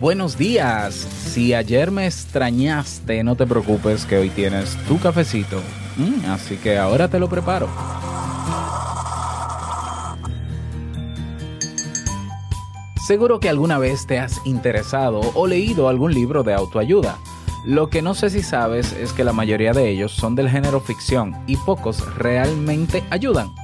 Buenos 0.00 0.36
días. 0.36 0.94
Si 0.94 1.54
ayer 1.54 1.92
me 1.92 2.06
extrañaste, 2.06 3.22
no 3.22 3.36
te 3.36 3.46
preocupes 3.46 4.04
que 4.04 4.18
hoy 4.18 4.28
tienes 4.28 4.76
tu 4.88 4.98
cafecito. 4.98 5.60
Mm, 5.96 6.30
así 6.30 6.56
que 6.56 6.78
ahora 6.78 7.08
te 7.08 7.20
lo 7.20 7.28
preparo. 7.28 7.68
Seguro 13.06 13.38
que 13.38 13.48
alguna 13.48 13.78
vez 13.78 14.06
te 14.06 14.18
has 14.18 14.44
interesado 14.44 15.20
o 15.34 15.46
leído 15.46 15.88
algún 15.88 16.12
libro 16.12 16.42
de 16.42 16.54
autoayuda. 16.54 17.18
Lo 17.64 17.88
que 17.88 18.02
no 18.02 18.14
sé 18.14 18.30
si 18.30 18.42
sabes 18.42 18.92
es 18.92 19.12
que 19.12 19.24
la 19.24 19.32
mayoría 19.32 19.72
de 19.72 19.88
ellos 19.88 20.12
son 20.12 20.34
del 20.34 20.50
género 20.50 20.80
ficción 20.80 21.34
y 21.46 21.56
pocos 21.56 22.14
realmente 22.16 23.04
ayudan. 23.10 23.54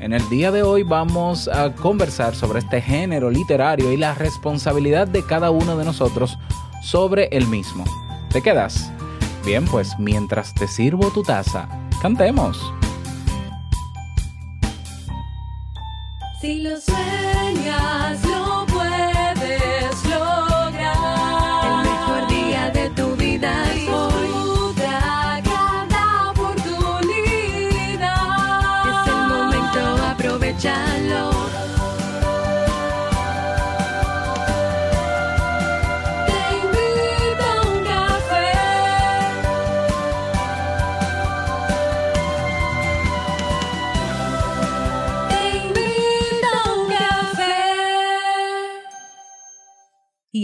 En 0.00 0.12
el 0.12 0.28
día 0.28 0.52
de 0.52 0.62
hoy 0.62 0.84
vamos 0.84 1.48
a 1.48 1.74
conversar 1.74 2.36
sobre 2.36 2.60
este 2.60 2.80
género 2.80 3.30
literario 3.30 3.92
y 3.92 3.96
la 3.96 4.14
responsabilidad 4.14 5.08
de 5.08 5.24
cada 5.24 5.50
uno 5.50 5.76
de 5.76 5.84
nosotros 5.84 6.38
sobre 6.82 7.26
el 7.32 7.48
mismo. 7.48 7.84
¿Te 8.30 8.40
quedas? 8.40 8.92
Bien, 9.44 9.64
pues 9.64 9.98
mientras 9.98 10.54
te 10.54 10.68
sirvo 10.68 11.10
tu 11.10 11.24
taza, 11.24 11.68
cantemos. 12.00 12.72
Si 16.40 16.62
lo 16.62 16.80
sueñas, 16.80 18.20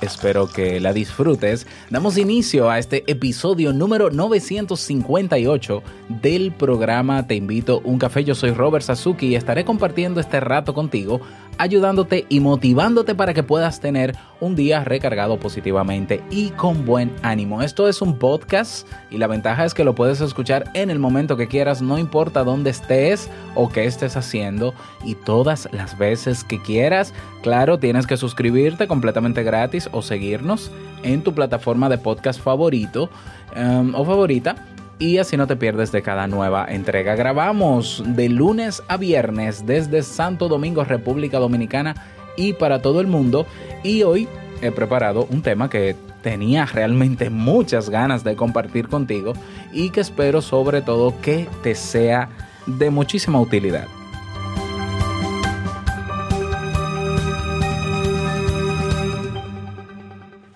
Espero 0.00 0.48
que 0.48 0.80
la 0.80 0.94
disfrutes. 0.94 1.66
Damos 1.90 2.16
inicio 2.16 2.70
a 2.70 2.78
este 2.78 3.04
episodio 3.06 3.74
número 3.74 4.10
958 4.10 5.82
del 6.08 6.52
programa 6.52 7.26
Te 7.26 7.34
invito 7.34 7.82
un 7.84 7.98
café. 7.98 8.24
Yo 8.24 8.34
soy 8.34 8.52
Robert 8.52 8.84
Sasuki 8.84 9.26
y 9.26 9.34
estaré 9.34 9.66
compartiendo 9.66 10.18
este 10.18 10.40
rato 10.40 10.72
contigo, 10.72 11.20
ayudándote 11.58 12.24
y 12.30 12.40
motivándote 12.40 13.14
para 13.14 13.34
que 13.34 13.42
puedas 13.42 13.80
tener 13.80 14.16
un 14.40 14.56
día 14.56 14.84
recargado 14.84 15.38
positivamente 15.38 16.22
y 16.30 16.48
con 16.50 16.86
buen 16.86 17.12
ánimo. 17.22 17.60
Esto 17.60 17.86
es 17.86 18.00
un 18.00 18.18
podcast 18.18 18.88
y 19.10 19.18
la 19.18 19.26
ventaja 19.26 19.66
es 19.66 19.74
que 19.74 19.84
lo 19.84 19.94
puedes 19.94 20.22
escuchar 20.22 20.70
en 20.72 20.88
el 20.88 20.98
momento 20.98 21.36
que 21.36 21.46
quieras, 21.46 21.82
no 21.82 21.98
importa 21.98 22.42
dónde 22.42 22.70
estés 22.70 23.28
o 23.54 23.68
qué 23.68 23.84
estés 23.84 24.16
haciendo 24.16 24.72
y 25.04 25.14
todas 25.14 25.68
las 25.72 25.98
veces 25.98 26.42
que 26.42 26.60
quieras. 26.62 27.12
Claro, 27.42 27.78
tienes 27.78 28.06
que 28.06 28.16
suscribirte 28.16 28.86
completamente 28.86 29.42
gratis 29.42 29.89
o 29.92 30.02
seguirnos 30.02 30.70
en 31.02 31.22
tu 31.22 31.34
plataforma 31.34 31.88
de 31.88 31.98
podcast 31.98 32.40
favorito 32.40 33.10
um, 33.56 33.94
o 33.94 34.04
favorita 34.04 34.56
y 34.98 35.16
así 35.16 35.36
no 35.36 35.46
te 35.46 35.56
pierdes 35.56 35.90
de 35.92 36.02
cada 36.02 36.26
nueva 36.26 36.66
entrega. 36.68 37.14
Grabamos 37.14 38.02
de 38.06 38.28
lunes 38.28 38.82
a 38.86 38.98
viernes 38.98 39.64
desde 39.66 40.02
Santo 40.02 40.46
Domingo, 40.46 40.84
República 40.84 41.38
Dominicana 41.38 41.94
y 42.36 42.52
para 42.52 42.82
todo 42.82 43.00
el 43.00 43.06
mundo. 43.06 43.46
Y 43.82 44.02
hoy 44.02 44.28
he 44.60 44.70
preparado 44.70 45.26
un 45.30 45.40
tema 45.40 45.70
que 45.70 45.96
tenía 46.22 46.66
realmente 46.66 47.30
muchas 47.30 47.88
ganas 47.88 48.24
de 48.24 48.36
compartir 48.36 48.88
contigo 48.88 49.32
y 49.72 49.88
que 49.88 50.00
espero 50.00 50.42
sobre 50.42 50.82
todo 50.82 51.14
que 51.22 51.48
te 51.62 51.74
sea 51.74 52.28
de 52.66 52.90
muchísima 52.90 53.40
utilidad. 53.40 53.86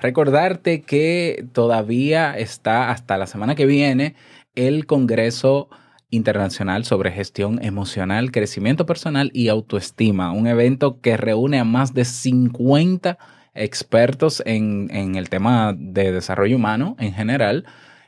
Recordarte 0.04 0.82
que 0.82 1.46
todavía 1.54 2.36
está 2.36 2.90
hasta 2.90 3.16
la 3.16 3.26
semana 3.26 3.54
que 3.54 3.64
viene 3.64 4.16
el 4.54 4.84
Congreso 4.84 5.70
Internacional 6.10 6.84
sobre 6.84 7.10
Gestión 7.10 7.58
Emocional, 7.64 8.30
Crecimiento 8.30 8.84
Personal 8.84 9.30
y 9.32 9.48
Autoestima, 9.48 10.30
un 10.32 10.46
evento 10.46 11.00
que 11.00 11.16
reúne 11.16 11.58
a 11.58 11.64
más 11.64 11.94
de 11.94 12.04
50 12.04 13.16
expertos 13.54 14.42
en, 14.44 14.90
en 14.90 15.14
el 15.14 15.30
tema 15.30 15.74
de 15.74 16.12
desarrollo 16.12 16.56
humano 16.56 16.96
en 16.98 17.14
general. 17.14 17.64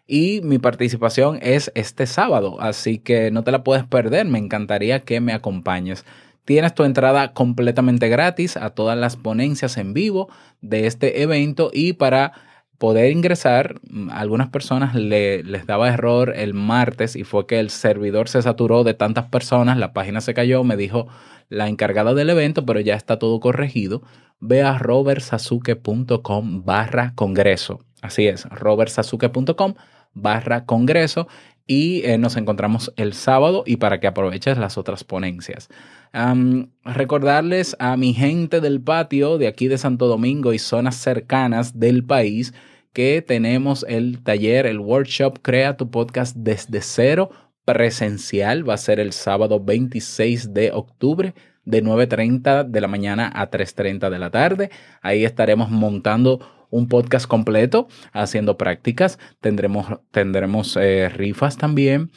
Y 0.07 0.43
mi 0.43 0.59
participación 0.59 1.39
es 1.41 1.73
este 1.75 2.05
sábado, 2.07 2.61
así 2.61 2.99
que 2.99 3.31
no 3.31 3.43
te 3.43 3.53
la 3.53 3.65
puedes 3.65 3.85
perder, 3.85 4.27
me 4.27 4.39
encantaría 4.39 5.01
que 5.01 5.23
me 5.23 5.33
acompañes. 5.33 6.05
Tienes 6.47 6.75
tu 6.75 6.85
entrada 6.85 7.35
completamente 7.35 8.09
gratis 8.09 8.57
a 8.57 8.71
todas 8.71 8.97
las 8.97 9.17
ponencias 9.17 9.77
en 9.77 9.93
vivo 9.93 10.31
de 10.63 10.87
este 10.87 11.23
evento 11.23 11.71
y 11.73 11.93
para 11.93 12.33
poder 12.79 13.11
ingresar, 13.11 13.81
a 14.11 14.21
algunas 14.21 14.49
personas 14.49 14.95
le, 14.95 15.43
les 15.43 15.67
daba 15.67 15.89
error 15.89 16.33
el 16.37 16.55
martes 16.55 17.17
y 17.17 17.25
fue 17.25 17.47
que 17.47 17.59
el 17.59 17.71
servidor 17.71 18.29
se 18.29 18.43
saturó 18.43 18.85
de 18.85 18.95
tantas 18.95 19.27
personas, 19.27 19.77
la 19.77 19.93
página 19.93 20.21
se 20.21 20.35
cayó, 20.35 20.63
me 20.63 20.77
dijo 20.77 21.09
la 21.49 21.69
encargada 21.69 22.15
del 22.15 22.31
evento, 22.31 22.65
pero 22.65 22.81
ya 22.81 22.95
está 22.95 23.19
todo 23.19 23.41
corregido. 23.41 24.03
Ve 24.39 24.63
a 24.63 24.79
robertsasuke.com 24.79 26.65
barra 26.65 27.13
congreso. 27.15 27.81
Así 28.03 28.29
es, 28.29 28.45
robertsasuke.com 28.45 29.75
barra 30.13 30.65
congreso 30.65 31.27
y 31.67 32.05
eh, 32.05 32.19
nos 32.19 32.37
encontramos 32.37 32.93
el 32.97 33.13
sábado 33.15 33.65
y 33.67 33.77
para 33.77 33.99
que 34.01 34.07
aproveches 34.07 34.59
las 34.59 34.79
otras 34.79 35.05
ponencias. 35.05 35.69
Um, 36.17 36.71
recordarles 36.83 37.77
a 37.79 37.95
mi 37.99 38.15
gente 38.15 38.63
del 38.63 38.81
patio 38.81 39.37
de 39.37 39.49
aquí 39.49 39.69
de 39.69 39.77
Santo 39.77 40.07
Domingo 40.07 40.55
y 40.55 40.59
zonas 40.59 40.97
cercanas 40.97 41.79
del 41.79 42.05
país 42.07 42.55
que 42.95 43.21
tenemos 43.21 43.85
el 43.87 44.23
taller, 44.23 44.65
el 44.65 44.79
workshop 44.79 45.41
Crea 45.43 45.77
tu 45.77 45.91
podcast 45.91 46.35
desde 46.35 46.81
cero 46.81 47.29
presencial. 47.67 48.67
Va 48.67 48.75
a 48.75 48.79
ser 48.79 48.99
el 48.99 49.13
sábado 49.13 49.63
26 49.63 50.55
de 50.55 50.73
octubre 50.73 51.35
de 51.67 51.85
9.30 51.85 52.65
de 52.65 52.81
la 52.81 52.89
mañana 52.89 53.31
a 53.35 53.51
3.30 53.51 54.09
de 54.09 54.19
la 54.19 54.31
tarde. 54.31 54.71
Ahí 55.03 55.23
estaremos 55.23 55.71
montando 55.71 56.41
un 56.71 56.89
podcast 56.89 57.27
completo, 57.27 57.89
haciendo 58.13 58.57
prácticas. 58.57 59.19
Tendremos, 59.43 59.87
tendremos 60.13 60.79
eh, 60.81 61.11
rifas 61.11 61.59
también 61.59 62.11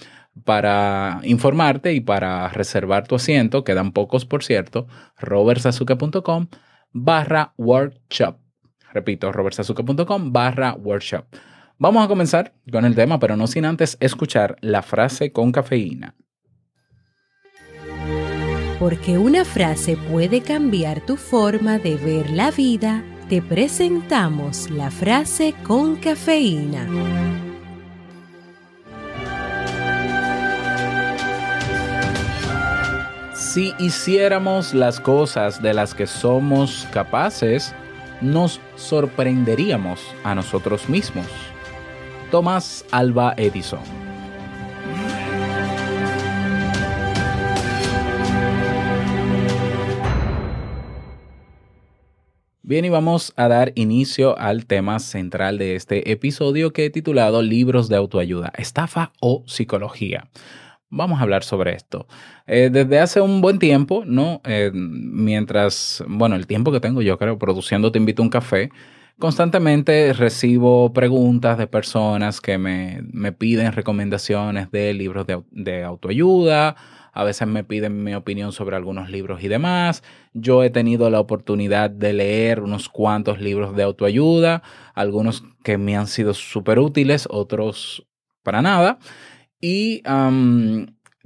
para 0.43 1.19
informarte 1.23 1.93
y 1.93 2.01
para 2.01 2.47
reservar 2.49 3.07
tu 3.07 3.15
asiento, 3.15 3.63
quedan 3.63 3.91
pocos 3.91 4.25
por 4.25 4.43
cierto, 4.43 4.87
robertsazuke.com 5.17 6.47
barra 6.91 7.53
workshop. 7.57 8.37
Repito, 8.93 9.31
robertsazuke.com 9.31 10.33
barra 10.33 10.73
workshop. 10.73 11.25
Vamos 11.77 12.03
a 12.03 12.07
comenzar 12.07 12.53
con 12.71 12.85
el 12.85 12.95
tema, 12.95 13.19
pero 13.19 13.37
no 13.37 13.47
sin 13.47 13.65
antes 13.65 13.97
escuchar 14.01 14.57
la 14.61 14.81
frase 14.81 15.31
con 15.31 15.51
cafeína. 15.51 16.15
Porque 18.79 19.17
una 19.17 19.45
frase 19.45 19.97
puede 19.97 20.41
cambiar 20.41 21.05
tu 21.05 21.17
forma 21.17 21.79
de 21.79 21.95
ver 21.95 22.29
la 22.31 22.51
vida, 22.51 23.03
te 23.27 23.41
presentamos 23.41 24.69
la 24.69 24.89
frase 24.89 25.53
con 25.63 25.97
cafeína. 25.97 27.48
Si 33.51 33.73
hiciéramos 33.79 34.75
las 34.75 34.99
cosas 34.99 35.59
de 35.59 35.73
las 35.73 35.95
que 35.95 36.05
somos 36.05 36.87
capaces, 36.93 37.73
nos 38.21 38.61
sorprenderíamos 38.75 39.99
a 40.23 40.35
nosotros 40.35 40.87
mismos. 40.87 41.25
Thomas 42.29 42.85
Alba 42.91 43.33
Edison. 43.37 43.79
Bien, 52.61 52.85
y 52.85 52.89
vamos 52.89 53.33
a 53.35 53.47
dar 53.47 53.71
inicio 53.73 54.37
al 54.37 54.67
tema 54.67 54.99
central 54.99 55.57
de 55.57 55.75
este 55.75 56.11
episodio 56.11 56.71
que 56.71 56.85
he 56.85 56.89
titulado 56.91 57.41
Libros 57.41 57.89
de 57.89 57.95
autoayuda, 57.95 58.53
estafa 58.59 59.11
o 59.19 59.43
psicología. 59.47 60.29
Vamos 60.91 61.19
a 61.19 61.23
hablar 61.23 61.43
sobre 61.43 61.75
esto. 61.75 62.07
Eh, 62.47 62.69
desde 62.71 62.99
hace 62.99 63.21
un 63.21 63.41
buen 63.41 63.59
tiempo, 63.59 64.03
¿no? 64.05 64.41
Eh, 64.43 64.71
mientras, 64.73 66.03
bueno, 66.07 66.35
el 66.35 66.47
tiempo 66.47 66.71
que 66.71 66.79
tengo 66.79 67.03
yo 67.03 67.17
creo 67.19 67.37
produciendo 67.37 67.91
Te 67.91 67.99
invito 67.99 68.23
a 68.23 68.25
un 68.25 68.31
café, 68.31 68.71
constantemente 69.19 70.13
recibo 70.13 70.91
preguntas 70.91 71.59
de 71.59 71.67
personas 71.67 72.41
que 72.41 72.57
me, 72.57 73.01
me 73.11 73.31
piden 73.31 73.71
recomendaciones 73.73 74.71
de 74.71 74.93
libros 74.95 75.27
de, 75.27 75.43
de 75.51 75.83
autoayuda, 75.83 76.75
a 77.13 77.23
veces 77.23 77.47
me 77.47 77.63
piden 77.63 78.03
mi 78.03 78.15
opinión 78.15 78.51
sobre 78.51 78.75
algunos 78.75 79.11
libros 79.11 79.43
y 79.43 79.47
demás. 79.47 80.03
Yo 80.33 80.63
he 80.63 80.71
tenido 80.71 81.09
la 81.11 81.19
oportunidad 81.19 81.91
de 81.91 82.13
leer 82.13 82.61
unos 82.61 82.89
cuantos 82.89 83.39
libros 83.39 83.75
de 83.75 83.83
autoayuda, 83.83 84.63
algunos 84.95 85.43
que 85.63 85.77
me 85.77 85.95
han 85.95 86.07
sido 86.07 86.33
súper 86.33 86.79
útiles, 86.79 87.27
otros 87.29 88.07
para 88.43 88.61
nada. 88.61 88.97
Y 89.61 90.01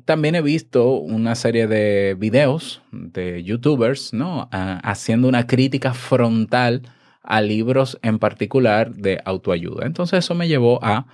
también 0.06 0.36
he 0.36 0.42
visto 0.42 0.94
una 0.94 1.36
serie 1.36 1.68
de 1.68 2.16
videos 2.18 2.82
de 2.92 3.44
youtubers, 3.44 4.14
¿no? 4.14 4.50
Uh, 4.54 4.80
haciendo 4.84 5.28
una 5.28 5.48
crítica 5.48 5.94
frontal 5.94 6.82
a 7.22 7.42
libros 7.42 8.00
en 8.02 8.20
particular 8.20 8.94
de 8.94 9.22
autoayuda. 9.24 9.86
Entonces 9.86 10.20
eso 10.26 10.36
me 10.36 10.48
llevó 10.48 10.84
a 10.84 11.06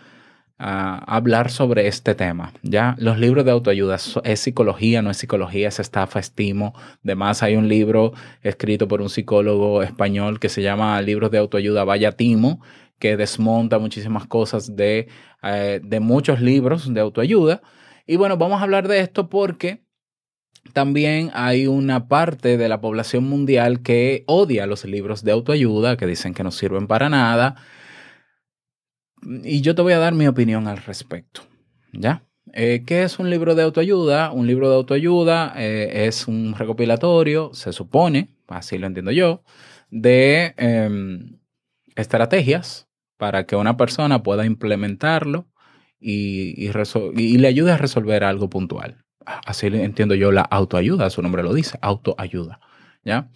a 0.60 0.98
hablar 1.16 1.50
sobre 1.50 1.88
este 1.88 2.16
tema. 2.16 2.52
Ya 2.64 2.96
los 3.00 3.18
libros 3.18 3.46
de 3.46 3.52
autoayuda 3.52 3.96
es 3.96 4.40
psicología, 4.42 5.02
no 5.02 5.10
es 5.10 5.18
psicología, 5.18 5.70
es 5.70 5.80
estafa, 5.80 6.20
estimo. 6.20 6.74
Además 7.04 7.42
hay 7.42 7.56
un 7.56 7.70
libro 7.70 8.12
escrito 8.44 8.90
por 8.90 9.02
un 9.02 9.10
psicólogo 9.10 9.82
español 9.82 10.40
que 10.40 10.50
se 10.50 10.62
llama 10.62 11.02
Libros 11.02 11.32
de 11.32 11.38
autoayuda 11.38 11.86
Vaya 11.86 12.12
Timo, 12.12 12.60
que 13.00 13.18
desmonta 13.18 13.80
muchísimas 13.80 14.28
cosas 14.28 14.76
de, 14.76 15.08
eh, 15.44 15.80
de 15.84 16.00
muchos 16.00 16.42
libros 16.42 16.94
de 16.94 17.00
autoayuda. 17.00 17.62
Y 18.06 18.18
bueno, 18.18 18.38
vamos 18.38 18.60
a 18.60 18.64
hablar 18.64 18.88
de 18.88 19.00
esto 19.00 19.30
porque 19.30 19.84
también 20.74 21.32
hay 21.34 21.68
una 21.68 22.08
parte 22.08 22.58
de 22.58 22.70
la 22.70 22.82
población 22.82 23.24
mundial 23.24 23.82
que 23.82 24.24
odia 24.28 24.68
los 24.68 24.86
libros 24.86 25.24
de 25.24 25.32
autoayuda, 25.32 25.98
que 25.98 26.06
dicen 26.06 26.34
que 26.34 26.44
no 26.44 26.52
sirven 26.52 26.88
para 26.88 27.10
nada 27.10 27.56
y 29.44 29.62
yo 29.62 29.76
te 29.76 29.82
voy 29.82 29.94
a 29.94 30.00
dar 30.00 30.14
mi 30.14 30.28
opinión 30.28 30.68
al 30.68 30.78
respecto. 30.78 31.42
¿Ya? 31.92 32.24
Eh, 32.54 32.84
¿Qué 32.86 33.04
es 33.04 33.20
un 33.20 33.30
libro 33.30 33.56
de 33.56 33.64
autoayuda? 33.64 34.32
Un 34.32 34.48
libro 34.48 34.70
de 34.70 34.76
autoayuda 34.76 35.54
eh, 35.58 36.08
es 36.08 36.28
un 36.28 36.56
recopilatorio, 36.56 37.52
se 37.54 37.74
supone, 37.74 38.36
así 38.48 38.78
lo 38.78 38.88
entiendo 38.88 39.12
yo, 39.12 39.44
de 39.92 40.54
eh, 40.58 41.20
estrategias 41.96 42.89
para 43.20 43.46
que 43.46 43.58
una 43.58 43.76
persona 43.76 44.24
pueda 44.24 44.46
implementarlo 44.46 45.46
y, 46.00 46.56
y, 46.56 46.72
y, 47.18 47.38
le 47.38 47.48
ayude 47.50 47.74
a 47.74 47.78
resolver 47.78 48.24
algo 48.24 48.50
puntual. 48.50 49.04
Así 49.26 49.68
entiendo 49.68 50.16
yo 50.16 50.32
la 50.32 50.42
autoayuda, 50.42 51.10
su 51.10 51.22
nombre 51.22 51.44
lo 51.44 51.54
dice, 51.54 51.78
autoayuda. 51.82 52.62
¿Ya? 53.04 53.30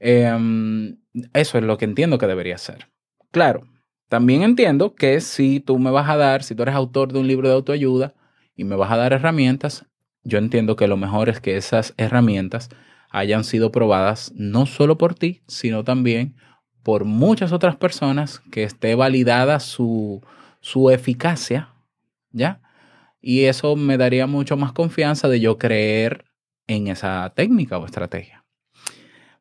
Em, 0.00 0.98
eso 1.34 1.56
es 1.56 1.64
lo 1.64 1.78
que 1.78 1.84
entiendo 1.84 2.18
que 2.18 2.26
debería 2.26 2.58
ser. 2.58 2.88
Claro, 3.30 3.68
también 4.08 4.42
entiendo 4.42 4.96
que 4.96 5.20
si 5.20 5.60
tú 5.60 5.78
me 5.78 5.92
vas 5.92 6.10
a 6.10 6.16
dar, 6.16 6.42
si 6.42 6.56
tú 6.56 6.64
eres 6.64 6.74
autor 6.74 7.12
de 7.12 7.20
un 7.20 7.28
libro 7.28 7.48
de 7.48 7.54
autoayuda 7.54 8.12
y 8.56 8.64
me 8.64 8.74
vas 8.74 8.90
a 8.90 8.96
dar 8.96 9.12
herramientas, 9.12 9.86
yo 10.24 10.38
entiendo 10.38 10.74
que 10.74 10.88
lo 10.88 10.96
mejor 10.96 11.28
es 11.28 11.38
que 11.38 11.56
esas 11.56 11.94
herramientas 11.96 12.70
hayan 13.10 13.44
sido 13.44 13.70
probadas 13.70 14.32
no 14.34 14.66
solo 14.66 14.98
por 14.98 15.14
ti, 15.14 15.42
sino 15.46 15.84
también 15.84 16.34
por 16.86 17.04
muchas 17.04 17.50
otras 17.50 17.74
personas, 17.74 18.40
que 18.52 18.62
esté 18.62 18.94
validada 18.94 19.58
su, 19.58 20.22
su 20.60 20.88
eficacia, 20.90 21.70
¿ya? 22.30 22.60
Y 23.20 23.46
eso 23.46 23.74
me 23.74 23.98
daría 23.98 24.28
mucho 24.28 24.56
más 24.56 24.70
confianza 24.72 25.26
de 25.26 25.40
yo 25.40 25.58
creer 25.58 26.26
en 26.68 26.86
esa 26.86 27.32
técnica 27.34 27.76
o 27.76 27.86
estrategia. 27.86 28.44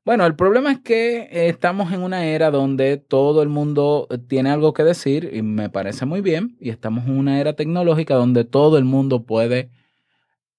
Bueno, 0.03 0.25
el 0.25 0.35
problema 0.35 0.71
es 0.71 0.79
que 0.79 1.29
estamos 1.31 1.93
en 1.93 2.01
una 2.01 2.25
era 2.25 2.49
donde 2.49 2.97
todo 2.97 3.43
el 3.43 3.49
mundo 3.49 4.07
tiene 4.27 4.49
algo 4.49 4.73
que 4.73 4.83
decir 4.83 5.29
y 5.31 5.43
me 5.43 5.69
parece 5.69 6.07
muy 6.07 6.21
bien, 6.21 6.57
y 6.59 6.71
estamos 6.71 7.05
en 7.05 7.15
una 7.15 7.39
era 7.39 7.53
tecnológica 7.53 8.15
donde 8.15 8.43
todo 8.43 8.79
el 8.79 8.85
mundo 8.85 9.21
puede 9.21 9.69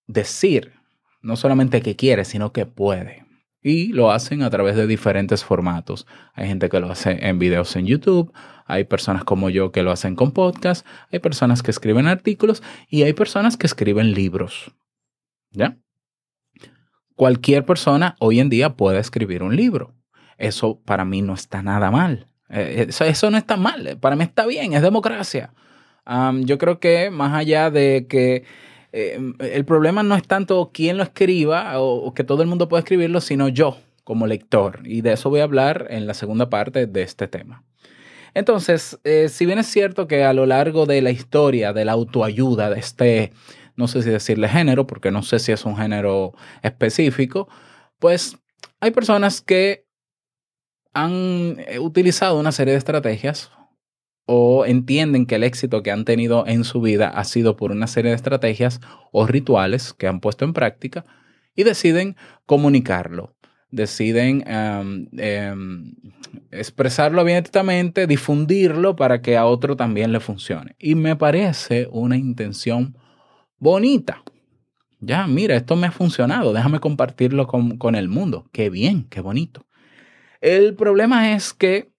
decir, 0.06 0.74
no 1.20 1.34
solamente 1.34 1.82
que 1.82 1.96
quiere, 1.96 2.24
sino 2.24 2.52
que 2.52 2.64
puede. 2.64 3.25
Y 3.66 3.88
lo 3.88 4.12
hacen 4.12 4.42
a 4.42 4.50
través 4.50 4.76
de 4.76 4.86
diferentes 4.86 5.42
formatos. 5.42 6.06
Hay 6.34 6.46
gente 6.46 6.68
que 6.68 6.78
lo 6.78 6.90
hace 6.90 7.26
en 7.26 7.38
videos 7.38 7.74
en 7.74 7.86
YouTube, 7.86 8.32
hay 8.66 8.84
personas 8.84 9.24
como 9.24 9.50
yo 9.50 9.72
que 9.72 9.82
lo 9.82 9.90
hacen 9.90 10.14
con 10.14 10.30
podcast, 10.30 10.86
hay 11.10 11.18
personas 11.18 11.62
que 11.62 11.70
escriben 11.72 12.06
artículos 12.06 12.62
y 12.88 13.02
hay 13.02 13.12
personas 13.12 13.56
que 13.56 13.66
escriben 13.66 14.12
libros. 14.12 14.72
¿Ya? 15.50 15.78
cualquier 17.16 17.64
persona 17.64 18.14
hoy 18.20 18.38
en 18.38 18.50
día 18.50 18.76
puede 18.76 19.00
escribir 19.00 19.42
un 19.42 19.56
libro. 19.56 19.94
Eso 20.38 20.80
para 20.84 21.04
mí 21.04 21.22
no 21.22 21.34
está 21.34 21.62
nada 21.62 21.90
mal. 21.90 22.26
Eh, 22.50 22.86
eso, 22.88 23.04
eso, 23.04 23.30
no 23.30 23.38
está 23.38 23.56
mal. 23.56 23.98
Para 24.00 24.14
mí 24.14 24.22
está 24.22 24.46
bien, 24.46 24.74
es 24.74 24.82
democracia. 24.82 25.50
Yo 26.42 26.58
creo 26.58 26.78
que 26.78 27.10
más 27.10 27.34
allá 27.34 27.68
de 27.68 28.06
que 28.08 28.44
eh, 28.92 29.18
el 29.38 29.64
problema 29.64 30.02
no 30.02 30.14
es 30.14 30.26
tanto 30.26 30.70
quién 30.72 30.96
lo 30.96 31.02
escriba 31.02 31.80
o, 31.80 32.12
que 32.14 32.24
todo 32.24 32.42
el 32.42 32.48
mundo 32.48 32.68
pueda 32.68 32.80
escribirlo, 32.80 33.20
sino 33.20 33.48
yo 33.48 33.78
como 34.04 34.26
lector. 34.26 34.80
Y 34.84 35.00
de 35.00 35.12
eso 35.12 35.30
voy 35.30 35.40
a 35.40 35.44
hablar 35.44 35.86
en 35.90 36.06
la 36.06 36.14
segunda 36.14 36.48
parte 36.48 36.86
de 36.86 37.02
este 37.02 37.28
tema. 37.28 37.64
Entonces, 38.34 38.98
eh, 39.04 39.28
si 39.28 39.46
bien 39.46 39.58
es 39.58 39.66
cierto 39.66 40.06
que 40.06 40.24
a 40.24 40.32
lo 40.32 40.46
largo 40.46 40.86
de 40.86 41.00
la 41.02 41.10
historia 41.10 41.72
de 41.72 41.84
la 41.84 41.92
autoayuda, 41.92 42.70
de 42.70 42.78
este 42.78 43.32
no 43.76 43.88
sé 43.88 44.02
si 44.02 44.10
decirle 44.10 44.48
género, 44.48 44.86
porque 44.86 45.10
no 45.10 45.22
sé 45.22 45.38
si 45.38 45.52
es 45.52 45.64
un 45.64 45.76
género 45.76 46.32
específico, 46.62 47.48
pues 47.98 48.38
hay 48.80 48.90
personas 48.90 49.42
que 49.42 49.86
han 50.94 51.56
eh, 51.66 51.78
utilizado 51.78 52.38
una 52.38 52.52
serie 52.52 52.72
de 52.72 52.78
estrategias 52.78 53.50
o 54.26 54.67
entienden 54.67 55.25
que 55.25 55.37
el 55.37 55.44
éxito 55.44 55.82
que 55.82 55.93
han 55.93 56.05
tenido 56.05 56.46
en 56.46 56.64
su 56.64 56.81
vida 56.81 57.08
ha 57.08 57.25
sido 57.25 57.56
por 57.56 57.70
una 57.70 57.87
serie 57.87 58.11
de 58.11 58.17
estrategias 58.17 58.81
o 59.12 59.26
rituales 59.26 59.93
que 59.93 60.08
han 60.08 60.20
puesto 60.20 60.44
en 60.44 60.52
práctica 60.52 61.05
y 61.55 61.62
deciden 61.62 62.17
comunicarlo, 62.44 63.34
deciden 63.71 64.45
um, 64.49 65.92
expresarlo 66.50 67.21
abiertamente, 67.21 68.06
difundirlo 68.09 68.97
para 68.97 69.23
que 69.23 69.37
a 69.37 69.47
otro 69.47 69.76
también 69.76 70.12
le 70.12 70.21
funcione. 70.21 70.75
Y 70.78 70.97
me 70.97 71.14
parece 71.14 71.88
una 71.90 72.16
intención 72.16 72.97
bonita. 73.59 74.23
Ya, 74.99 75.26
mira, 75.26 75.56
esto 75.56 75.76
me 75.76 75.87
ha 75.87 75.92
funcionado, 75.92 76.52
déjame 76.52 76.80
compartirlo 76.80 77.47
con, 77.47 77.78
con 77.78 77.95
el 77.95 78.09
mundo. 78.09 78.49
Qué 78.52 78.71
bien, 78.71 79.04
qué 79.09 79.21
bonito. 79.21 79.66
El 80.40 80.75
problema 80.75 81.33
es 81.33 81.52
que 81.52 81.90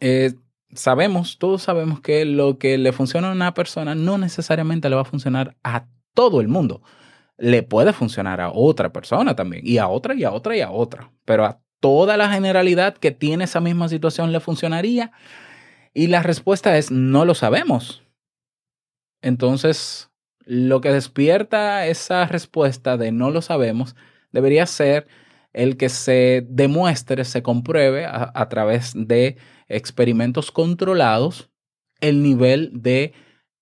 eh, 0.00 0.32
sabemos, 0.74 1.38
todos 1.38 1.62
sabemos 1.62 2.00
que 2.00 2.24
lo 2.24 2.58
que 2.58 2.78
le 2.78 2.92
funciona 2.92 3.30
a 3.30 3.32
una 3.32 3.54
persona 3.54 3.94
no 3.94 4.18
necesariamente 4.18 4.88
le 4.88 4.96
va 4.96 5.02
a 5.02 5.06
funcionar 5.06 5.56
a 5.62 5.86
todo 6.14 6.40
el 6.40 6.48
mundo. 6.48 6.82
Le 7.36 7.62
puede 7.62 7.92
funcionar 7.92 8.40
a 8.40 8.50
otra 8.50 8.92
persona 8.92 9.36
también, 9.36 9.62
y 9.64 9.78
a 9.78 9.88
otra, 9.88 10.14
y 10.14 10.24
a 10.24 10.32
otra, 10.32 10.56
y 10.56 10.60
a 10.60 10.70
otra. 10.70 11.12
Pero 11.24 11.44
a 11.44 11.60
toda 11.80 12.16
la 12.16 12.30
generalidad 12.30 12.96
que 12.96 13.10
tiene 13.12 13.44
esa 13.44 13.60
misma 13.60 13.88
situación 13.88 14.32
le 14.32 14.40
funcionaría. 14.40 15.12
Y 15.94 16.08
la 16.08 16.22
respuesta 16.22 16.76
es 16.76 16.90
no 16.90 17.24
lo 17.24 17.34
sabemos. 17.34 18.02
Entonces, 19.22 20.10
lo 20.44 20.80
que 20.80 20.92
despierta 20.92 21.86
esa 21.86 22.26
respuesta 22.26 22.96
de 22.96 23.12
no 23.12 23.30
lo 23.30 23.42
sabemos 23.42 23.96
debería 24.32 24.66
ser 24.66 25.06
el 25.52 25.76
que 25.76 25.88
se 25.88 26.46
demuestre, 26.48 27.24
se 27.24 27.42
compruebe 27.42 28.04
a, 28.06 28.30
a, 28.34 28.48
través 28.48 28.92
de 28.94 29.36
experimentos 29.68 30.50
controlados 30.50 31.50
el 32.00 32.22
nivel 32.22 32.70
de 32.72 33.12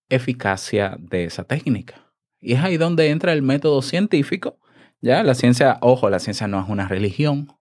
eficacia 0.08 0.96
de 0.98 1.24
esa 1.24 1.44
técnica. 1.44 2.12
Y 2.40 2.52
es 2.52 2.62
ahí 2.62 2.76
donde 2.76 3.10
entra 3.10 3.32
el 3.32 3.42
método 3.42 3.82
científico. 3.82 4.58
Ya, 5.00 5.22
la 5.22 5.34
ciencia, 5.34 5.78
ojo, 5.80 6.10
la 6.10 6.18
ciencia 6.18 6.46
no 6.46 6.60
es 6.60 6.68
una 6.68 6.88
religión. 6.88 7.52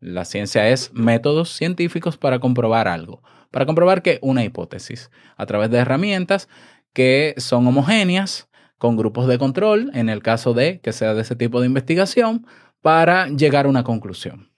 La 0.00 0.24
ciencia 0.24 0.68
es 0.68 0.92
métodos 0.94 1.50
científicos 1.50 2.16
para 2.16 2.38
comprobar 2.38 2.88
algo. 2.88 3.22
Para 3.50 3.66
comprobar 3.66 4.02
que 4.02 4.18
una 4.22 4.44
hipótesis, 4.44 5.10
a 5.36 5.46
través 5.46 5.70
de 5.70 5.78
herramientas 5.78 6.48
que 6.92 7.34
son 7.36 7.66
homogéneas, 7.66 8.48
con 8.78 8.96
grupos 8.96 9.28
de 9.28 9.38
control, 9.38 9.92
en 9.94 10.08
el 10.08 10.22
caso 10.22 10.54
de 10.54 10.80
que 10.80 10.92
sea 10.92 11.14
de 11.14 11.22
ese 11.22 11.36
tipo 11.36 11.60
de 11.60 11.66
investigación, 11.66 12.46
para 12.80 13.28
llegar 13.28 13.66
a 13.66 13.68
una 13.68 13.84
conclusión. 13.84 14.50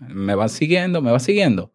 ¿Me 0.00 0.34
va 0.34 0.48
siguiendo? 0.48 1.02
¿Me 1.02 1.10
va 1.10 1.18
siguiendo? 1.18 1.72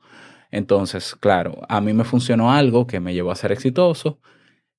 Entonces, 0.51 1.15
claro, 1.15 1.61
a 1.67 1.81
mí 1.81 1.93
me 1.93 2.03
funcionó 2.03 2.51
algo 2.51 2.85
que 2.85 2.99
me 2.99 3.13
llevó 3.13 3.31
a 3.31 3.35
ser 3.35 3.51
exitoso. 3.51 4.19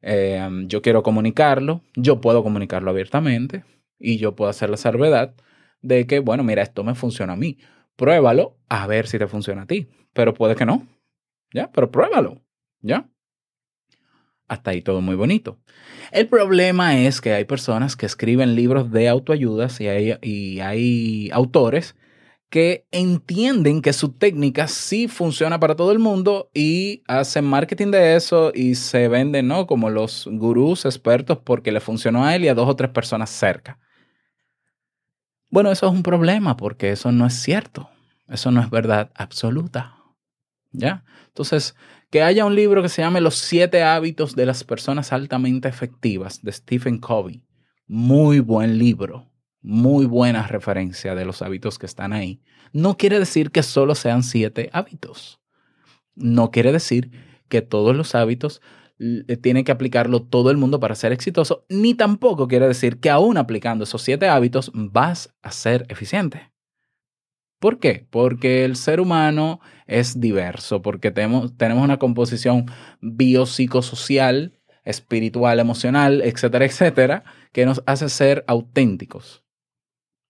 Eh, 0.02 0.48
yo 0.66 0.82
quiero 0.82 1.02
comunicarlo, 1.02 1.82
yo 1.96 2.20
puedo 2.20 2.42
comunicarlo 2.42 2.90
abiertamente 2.90 3.64
y 3.98 4.18
yo 4.18 4.36
puedo 4.36 4.50
hacer 4.50 4.70
la 4.70 4.76
salvedad 4.76 5.34
de 5.82 6.06
que, 6.06 6.20
bueno, 6.20 6.44
mira, 6.44 6.62
esto 6.62 6.84
me 6.84 6.94
funciona 6.94 7.32
a 7.32 7.36
mí. 7.36 7.58
Pruébalo 7.96 8.56
a 8.68 8.86
ver 8.86 9.06
si 9.06 9.18
te 9.18 9.26
funciona 9.26 9.62
a 9.62 9.66
ti. 9.66 9.88
Pero 10.12 10.32
puede 10.34 10.54
que 10.54 10.64
no. 10.64 10.86
¿Ya? 11.52 11.70
Pero 11.72 11.90
pruébalo. 11.90 12.42
¿Ya? 12.80 13.08
Hasta 14.46 14.70
ahí 14.70 14.82
todo 14.82 15.00
muy 15.00 15.16
bonito. 15.16 15.58
El 16.12 16.28
problema 16.28 16.98
es 16.98 17.20
que 17.20 17.32
hay 17.32 17.44
personas 17.44 17.96
que 17.96 18.06
escriben 18.06 18.54
libros 18.54 18.90
de 18.92 19.08
autoayudas 19.08 19.80
y 19.80 19.88
hay, 19.88 20.18
y 20.22 20.60
hay 20.60 21.30
autores 21.32 21.96
que 22.50 22.86
entienden 22.92 23.82
que 23.82 23.92
su 23.92 24.10
técnica 24.12 24.68
sí 24.68 25.08
funciona 25.08 25.58
para 25.58 25.74
todo 25.74 25.90
el 25.92 25.98
mundo 25.98 26.50
y 26.54 27.02
hacen 27.08 27.44
marketing 27.44 27.90
de 27.90 28.14
eso 28.14 28.52
y 28.54 28.76
se 28.76 29.08
venden, 29.08 29.48
¿no? 29.48 29.66
Como 29.66 29.90
los 29.90 30.28
gurús 30.30 30.84
expertos 30.84 31.38
porque 31.42 31.72
le 31.72 31.80
funcionó 31.80 32.24
a 32.24 32.34
él 32.36 32.44
y 32.44 32.48
a 32.48 32.54
dos 32.54 32.68
o 32.68 32.76
tres 32.76 32.90
personas 32.90 33.30
cerca. 33.30 33.80
Bueno, 35.50 35.70
eso 35.70 35.86
es 35.86 35.92
un 35.92 36.02
problema 36.02 36.56
porque 36.56 36.90
eso 36.90 37.12
no 37.12 37.26
es 37.26 37.34
cierto. 37.34 37.88
Eso 38.28 38.50
no 38.50 38.60
es 38.60 38.70
verdad 38.70 39.10
absoluta. 39.14 39.96
¿Ya? 40.72 41.04
Entonces, 41.28 41.76
que 42.10 42.22
haya 42.22 42.44
un 42.44 42.54
libro 42.54 42.82
que 42.82 42.88
se 42.88 43.02
llame 43.02 43.20
Los 43.20 43.36
siete 43.36 43.82
hábitos 43.82 44.34
de 44.34 44.46
las 44.46 44.64
personas 44.64 45.12
altamente 45.12 45.68
efectivas 45.68 46.42
de 46.42 46.52
Stephen 46.52 46.98
Covey. 46.98 47.42
Muy 47.86 48.40
buen 48.40 48.78
libro, 48.78 49.30
muy 49.64 50.04
buena 50.04 50.46
referencia 50.46 51.14
de 51.14 51.24
los 51.24 51.40
hábitos 51.40 51.78
que 51.78 51.86
están 51.86 52.12
ahí. 52.12 52.42
No 52.72 52.98
quiere 52.98 53.18
decir 53.18 53.50
que 53.50 53.62
solo 53.62 53.94
sean 53.94 54.22
siete 54.22 54.68
hábitos. 54.74 55.40
No 56.14 56.50
quiere 56.50 56.70
decir 56.70 57.10
que 57.48 57.62
todos 57.62 57.96
los 57.96 58.14
hábitos 58.14 58.60
eh, 58.98 59.36
tiene 59.38 59.64
que 59.64 59.72
aplicarlo 59.72 60.22
todo 60.22 60.50
el 60.50 60.58
mundo 60.58 60.80
para 60.80 60.94
ser 60.94 61.12
exitoso, 61.12 61.64
ni 61.70 61.94
tampoco 61.94 62.46
quiere 62.46 62.68
decir 62.68 63.00
que 63.00 63.08
aún 63.08 63.38
aplicando 63.38 63.84
esos 63.84 64.02
siete 64.02 64.28
hábitos 64.28 64.70
vas 64.74 65.34
a 65.42 65.50
ser 65.50 65.86
eficiente. 65.88 66.52
¿Por 67.58 67.78
qué? 67.80 68.06
Porque 68.10 68.66
el 68.66 68.76
ser 68.76 69.00
humano 69.00 69.60
es 69.86 70.20
diverso, 70.20 70.82
porque 70.82 71.10
tenemos, 71.10 71.56
tenemos 71.56 71.82
una 71.82 71.98
composición 71.98 72.66
biopsicosocial, 73.00 74.58
espiritual, 74.84 75.58
emocional, 75.58 76.20
etcétera, 76.20 76.66
etcétera, 76.66 77.24
que 77.52 77.64
nos 77.64 77.82
hace 77.86 78.10
ser 78.10 78.44
auténticos. 78.46 79.43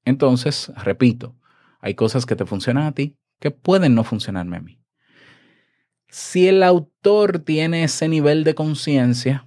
Entonces, 0.05 0.73
repito, 0.77 1.35
hay 1.81 1.95
cosas 1.95 2.27
que 2.27 2.37
te 2.37 2.47
funcionan 2.47 2.85
a 2.85 2.93
ti 2.93 3.17
que 3.41 3.51
pueden 3.51 3.95
no 3.95 4.05
funcionarme 4.05 4.57
a 4.57 4.61
mí. 4.61 4.81
Si 6.09 6.49
el 6.49 6.63
autor 6.63 7.41
tiene 7.41 7.85
ese 7.85 8.09
nivel 8.09 8.45
de 8.45 8.55
conciencia, 8.55 9.47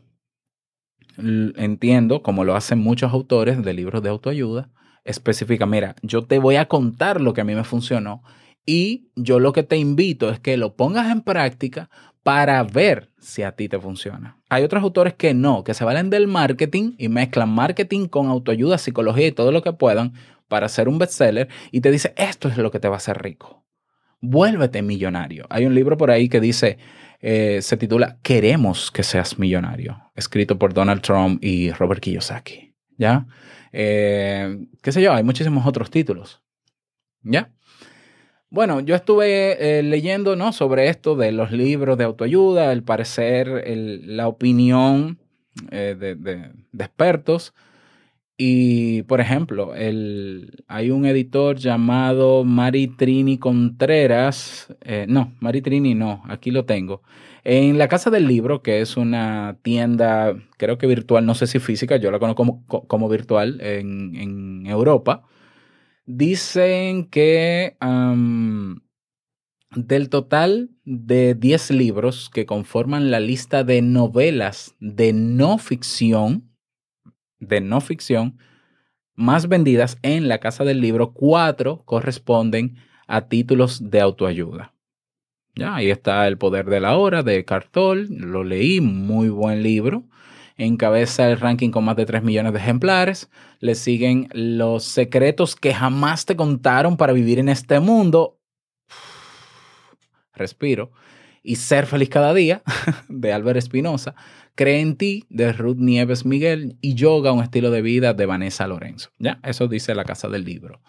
entiendo, 1.17 2.21
como 2.21 2.43
lo 2.43 2.55
hacen 2.55 2.79
muchos 2.79 3.11
autores 3.11 3.63
de 3.63 3.73
libros 3.73 4.03
de 4.03 4.09
autoayuda, 4.09 4.69
especifica, 5.03 5.65
mira, 5.65 5.95
yo 6.01 6.25
te 6.25 6.39
voy 6.39 6.57
a 6.57 6.67
contar 6.67 7.21
lo 7.21 7.33
que 7.33 7.41
a 7.41 7.45
mí 7.45 7.55
me 7.55 7.63
funcionó 7.63 8.23
y 8.65 9.09
yo 9.15 9.39
lo 9.39 9.53
que 9.53 9.63
te 9.63 9.77
invito 9.77 10.29
es 10.29 10.39
que 10.39 10.57
lo 10.57 10.75
pongas 10.75 11.09
en 11.09 11.21
práctica 11.21 11.89
para 12.21 12.61
ver 12.63 13.09
si 13.17 13.43
a 13.43 13.53
ti 13.53 13.69
te 13.69 13.79
funciona. 13.79 14.37
Hay 14.49 14.63
otros 14.63 14.83
autores 14.83 15.13
que 15.13 15.33
no, 15.33 15.63
que 15.63 15.73
se 15.73 15.85
valen 15.85 16.09
del 16.09 16.27
marketing 16.27 16.95
y 16.97 17.07
mezclan 17.07 17.49
marketing 17.49 18.07
con 18.07 18.27
autoayuda, 18.27 18.77
psicología 18.77 19.27
y 19.27 19.31
todo 19.31 19.53
lo 19.53 19.61
que 19.61 19.71
puedan 19.71 20.11
para 20.47 20.67
hacer 20.67 20.87
un 20.87 20.97
bestseller 20.97 21.47
y 21.71 21.81
te 21.81 21.91
dice, 21.91 22.13
esto 22.17 22.47
es 22.47 22.57
lo 22.57 22.71
que 22.71 22.79
te 22.79 22.87
va 22.87 22.95
a 22.95 22.97
hacer 22.97 23.21
rico. 23.21 23.65
Vuélvete 24.21 24.81
millonario. 24.81 25.45
Hay 25.49 25.65
un 25.65 25.75
libro 25.75 25.97
por 25.97 26.09
ahí 26.09 26.29
que 26.29 26.39
dice, 26.39 26.77
eh, 27.19 27.61
se 27.61 27.77
titula 27.77 28.17
Queremos 28.23 28.91
que 28.91 29.03
seas 29.03 29.37
millonario, 29.37 30.11
escrito 30.15 30.57
por 30.57 30.73
Donald 30.73 31.01
Trump 31.01 31.43
y 31.43 31.71
Robert 31.71 32.01
Kiyosaki. 32.01 32.73
¿Ya? 32.97 33.27
Eh, 33.71 34.57
¿Qué 34.81 34.91
sé 34.91 35.01
yo? 35.01 35.13
Hay 35.13 35.23
muchísimos 35.23 35.65
otros 35.67 35.91
títulos. 35.91 36.41
¿Ya? 37.21 37.51
Bueno, 38.49 38.79
yo 38.79 38.95
estuve 38.95 39.79
eh, 39.79 39.83
leyendo 39.83 40.35
¿no? 40.35 40.53
sobre 40.53 40.87
esto 40.87 41.15
de 41.15 41.31
los 41.33 41.51
libros 41.51 41.97
de 41.97 42.05
autoayuda, 42.05 42.71
el 42.71 42.81
parecer, 42.81 43.63
la 43.67 44.27
opinión 44.27 45.19
eh, 45.69 45.95
de 45.99 46.83
expertos. 46.83 47.53
Y, 48.39 49.01
por 49.03 49.19
ejemplo, 49.19 49.73
el, 49.73 50.63
hay 50.67 50.91
un 50.91 51.05
editor 51.07 51.55
llamado 51.57 52.43
Mari 52.43 52.87
Trini 52.87 53.39
Contreras. 53.39 54.67
eh, 54.81 55.05
no, 55.09 55.33
Mari 55.39 55.61
Trini 55.63 55.95
no, 55.95 56.21
aquí 56.27 56.51
lo 56.51 56.65
tengo. 56.65 57.01
En 57.43 57.79
la 57.79 57.87
Casa 57.87 58.11
del 58.11 58.27
Libro, 58.27 58.61
que 58.61 58.81
es 58.81 58.95
una 58.95 59.57
tienda, 59.63 60.35
creo 60.57 60.77
que 60.77 60.85
virtual, 60.85 61.25
no 61.25 61.33
sé 61.33 61.47
si 61.47 61.57
física, 61.59 61.97
yo 61.97 62.11
la 62.11 62.19
conozco 62.19 62.35
como, 62.37 62.65
co- 62.67 62.87
como 62.87 63.09
virtual 63.09 63.59
en, 63.61 64.15
Europa, 64.67 65.23
dicen 66.05 67.05
que 67.09 67.77
del 69.75 70.09
total 70.09 70.71
de 70.85 71.35
10 71.35 71.71
libros 71.71 72.29
que 72.33 72.45
conforman 72.45 73.11
la 73.11 73.19
lista 73.19 73.63
de 73.63 73.81
novelas 73.81 74.75
de 74.79 75.13
no 75.13 75.57
ficción, 75.57 76.49
de 77.39 77.61
no 77.61 77.81
ficción, 77.81 78.37
más 79.15 79.47
vendidas 79.47 79.97
en 80.03 80.27
la 80.27 80.39
Casa 80.39 80.63
del 80.63 80.79
Libro, 80.79 81.11
cuatro 81.13 81.83
corresponden 81.85 82.77
a 83.07 83.27
títulos 83.27 83.89
de 83.89 84.01
autoayuda. 84.01 84.73
Ya, 85.55 85.75
ahí 85.75 85.89
está 85.89 86.27
El 86.27 86.37
Poder 86.37 86.67
de 86.67 86.79
la 86.79 86.97
Hora 86.97 87.23
de 87.23 87.43
Cartol, 87.43 88.07
lo 88.09 88.43
leí, 88.43 88.79
muy 88.79 89.29
buen 89.29 89.63
libro. 89.63 90.03
Encabeza 90.55 91.29
el 91.29 91.39
ranking 91.39 91.69
con 91.69 91.85
más 91.85 91.95
de 91.95 92.05
3 92.05 92.23
millones 92.23 92.53
de 92.53 92.59
ejemplares. 92.59 93.29
Le 93.59 93.75
siguen 93.75 94.27
Los 94.33 94.83
secretos 94.85 95.55
que 95.55 95.73
jamás 95.73 96.25
te 96.25 96.35
contaron 96.35 96.97
para 96.97 97.13
vivir 97.13 97.37
en 97.39 97.49
este 97.49 97.79
mundo. 97.79 98.39
Respiro. 100.33 100.91
Y 101.43 101.55
Ser 101.55 101.85
feliz 101.85 102.09
cada 102.09 102.33
día 102.33 102.61
de 103.09 103.33
Álvaro 103.33 103.59
Espinosa. 103.59 104.15
Cree 104.55 104.81
en 104.81 104.95
ti 104.95 105.25
de 105.29 105.53
Ruth 105.53 105.77
Nieves 105.77 106.25
Miguel 106.25 106.77
y 106.81 106.95
Yoga, 106.95 107.31
un 107.31 107.43
estilo 107.43 107.71
de 107.71 107.81
vida 107.81 108.13
de 108.13 108.25
Vanessa 108.25 108.67
Lorenzo. 108.67 109.11
Ya, 109.19 109.39
eso 109.43 109.67
dice 109.67 109.93
la 109.93 110.03
Casa 110.03 110.29
del 110.29 110.45
Libro. 110.45 110.81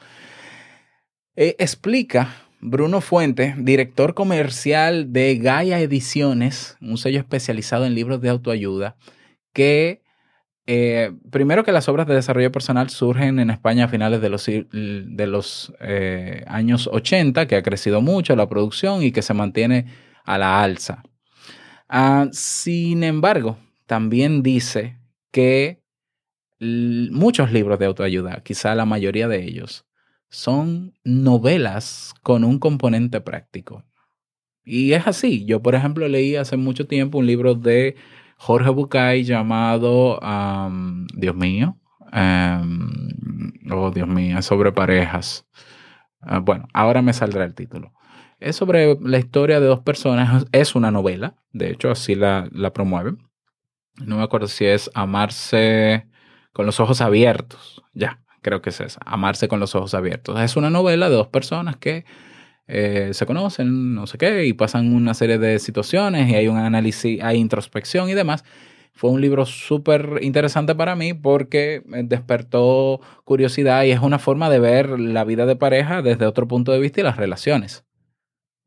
Eh, 1.37 1.55
explica 1.59 2.35
Bruno 2.61 3.01
Fuente, 3.01 3.55
director 3.59 4.15
comercial 4.15 5.13
de 5.13 5.37
Gaia 5.37 5.81
Ediciones, 5.81 6.77
un 6.81 6.99
sello 6.99 7.21
especializado 7.21 7.87
en 7.87 7.95
libros 7.95 8.21
de 8.21 8.31
autoayuda, 8.31 8.97
que 9.53 10.03
eh, 10.67 11.13
primero 11.31 11.65
que 11.65 11.73
las 11.73 11.89
obras 11.89 12.07
de 12.07 12.15
desarrollo 12.15 12.53
personal 12.53 12.91
surgen 12.91 13.39
en 13.39 13.51
España 13.51 13.85
a 13.85 13.89
finales 13.89 14.21
de 14.21 14.29
los, 14.29 14.45
de 14.45 15.27
los 15.27 15.73
eh, 15.81 16.45
años 16.47 16.91
80, 16.93 17.47
que 17.47 17.57
ha 17.57 17.63
crecido 17.63 18.03
mucho 18.03 18.37
la 18.37 18.49
producción 18.49 19.03
y 19.03 19.13
que 19.13 19.23
se 19.23 19.33
mantiene 19.33 19.87
a 20.29 20.37
la 20.37 20.63
alza. 20.63 21.03
Ah, 21.89 22.29
sin 22.33 23.03
embargo, 23.03 23.57
también 23.87 24.43
dice 24.43 24.99
que 25.33 25.83
muchos 26.61 27.51
libros 27.51 27.79
de 27.79 27.87
autoayuda, 27.87 28.43
quizá 28.43 28.75
la 28.75 28.85
mayoría 28.85 29.27
de 29.27 29.43
ellos, 29.43 29.87
son 30.29 30.93
novelas 31.03 32.13
con 32.23 32.45
un 32.45 32.59
componente 32.59 33.23
práctico. 33.23 33.85
Y 34.65 34.93
es 34.93 35.07
así. 35.07 35.47
Yo, 35.47 35.63
por 35.63 35.75
ejemplo, 35.75 36.07
leí 36.09 36.37
hace 36.37 36.59
mucho 36.59 36.87
tiempo 36.87 37.19
un 37.19 37.27
libro 37.27 37.55
de 37.55 37.97
Jorge 38.37 38.69
Bucay 38.69 39.25
llamado, 39.25 40.23
am, 40.23 41.07
Dios 41.15 41.35
mío, 41.35 41.79
am, 42.13 42.91
oh 43.71 43.91
Dios 43.91 44.09
mío, 44.09 44.43
sobre 44.43 44.73
parejas. 44.73 45.47
Ah, 46.21 46.41
bueno, 46.41 46.69
ahora 46.75 47.01
me 47.01 47.15
saldrá 47.15 47.45
el 47.45 47.55
título. 47.55 47.95
Es 48.39 48.57
sobre 48.57 48.97
la 49.01 49.19
historia 49.19 49.61
de 49.61 49.67
dos 49.67 49.81
personas. 49.81 50.47
Es 50.53 50.75
una 50.75 50.91
novela, 50.91 51.35
de 51.53 51.71
hecho, 51.71 51.91
así 51.91 52.15
la, 52.15 52.49
la 52.53 52.73
promueven. 52.73 53.19
No 54.05 54.19
me 54.19 54.23
acuerdo 54.23 54.47
si 54.47 54.65
es 54.65 54.91
Amarse 54.95 56.07
con 56.53 56.67
los 56.67 56.81
ojos 56.81 57.01
abiertos. 57.01 57.83
Ya, 57.95 58.21
creo 58.43 58.63
que 58.63 58.71
es 58.71 58.81
esa. 58.81 59.01
Amarse 59.05 59.49
con 59.49 59.61
los 59.61 59.75
ojos 59.75 59.95
abiertos. 59.95 60.41
Es 60.41 60.57
una 60.57 60.71
novela 60.71 61.09
de 61.09 61.17
dos 61.17 61.29
personas 61.29 61.77
que 61.77 62.05
eh, 62.69 63.11
se 63.13 63.27
conocen, 63.27 63.95
no 63.95 64.07
sé 64.07 64.19
qué, 64.19 64.45
y 64.47 64.53
pasan 64.53 64.95
una 64.95 65.15
serie 65.15 65.39
de 65.39 65.59
situaciones 65.59 66.29
y 66.31 66.35
hay 66.35 66.49
un 66.49 66.59
análisis, 66.59 67.21
hay 67.23 67.39
introspección 67.39 68.09
y 68.11 68.15
demás. 68.15 68.45
Fue 68.93 69.11
un 69.11 69.21
libro 69.21 69.47
súper 69.47 70.19
interesante 70.23 70.75
para 70.75 70.97
mí 70.97 71.15
porque 71.15 71.83
despertó 71.87 73.01
curiosidad 73.25 73.85
y 73.85 73.93
es 73.93 74.01
una 74.01 74.19
forma 74.19 74.51
de 74.51 74.59
ver 74.59 74.99
la 75.01 75.25
vida 75.25 75.47
de 75.47 75.57
pareja 75.57 76.03
desde 76.03 76.27
otro 76.27 76.49
punto 76.49 76.73
de 76.73 76.81
vista 76.81 77.01
y 77.01 77.05
las 77.05 77.17
relaciones. 77.17 77.88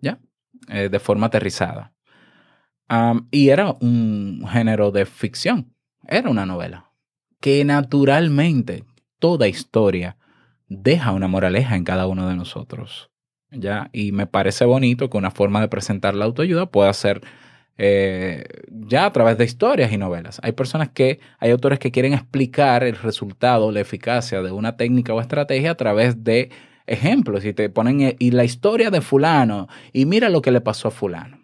¿Ya? 0.01 0.19
Eh, 0.67 0.89
de 0.89 0.99
forma 0.99 1.27
aterrizada. 1.27 1.93
Y 3.31 3.49
era 3.49 3.77
un 3.79 4.45
género 4.51 4.91
de 4.91 5.05
ficción. 5.05 5.73
Era 6.05 6.29
una 6.29 6.45
novela. 6.45 6.91
Que 7.39 7.63
naturalmente 7.63 8.83
toda 9.17 9.47
historia 9.47 10.17
deja 10.67 11.13
una 11.13 11.29
moraleja 11.29 11.77
en 11.77 11.85
cada 11.85 12.07
uno 12.07 12.27
de 12.27 12.35
nosotros. 12.35 13.09
¿Ya? 13.49 13.89
Y 13.93 14.11
me 14.11 14.27
parece 14.27 14.65
bonito 14.65 15.09
que 15.09 15.17
una 15.17 15.31
forma 15.31 15.61
de 15.61 15.69
presentar 15.69 16.15
la 16.15 16.25
autoayuda 16.25 16.65
pueda 16.65 16.91
ser 16.93 17.21
eh, 17.77 18.43
ya 18.69 19.05
a 19.05 19.11
través 19.11 19.37
de 19.37 19.45
historias 19.45 19.91
y 19.91 19.97
novelas. 19.97 20.39
Hay 20.43 20.51
personas 20.51 20.89
que, 20.89 21.19
hay 21.39 21.51
autores 21.51 21.79
que 21.79 21.91
quieren 21.91 22.13
explicar 22.13 22.83
el 22.83 22.95
resultado, 22.95 23.71
la 23.71 23.79
eficacia 23.79 24.41
de 24.41 24.51
una 24.51 24.77
técnica 24.77 25.13
o 25.13 25.21
estrategia 25.21 25.71
a 25.71 25.75
través 25.75 26.23
de 26.23 26.51
ejemplos 26.91 27.45
y 27.45 27.53
te 27.53 27.69
ponen 27.69 28.01
eh, 28.01 28.15
y 28.19 28.31
la 28.31 28.43
historia 28.43 28.89
de 28.89 29.01
fulano 29.01 29.67
y 29.93 30.05
mira 30.05 30.29
lo 30.29 30.41
que 30.41 30.51
le 30.51 30.61
pasó 30.61 30.87
a 30.87 30.91
fulano. 30.91 31.39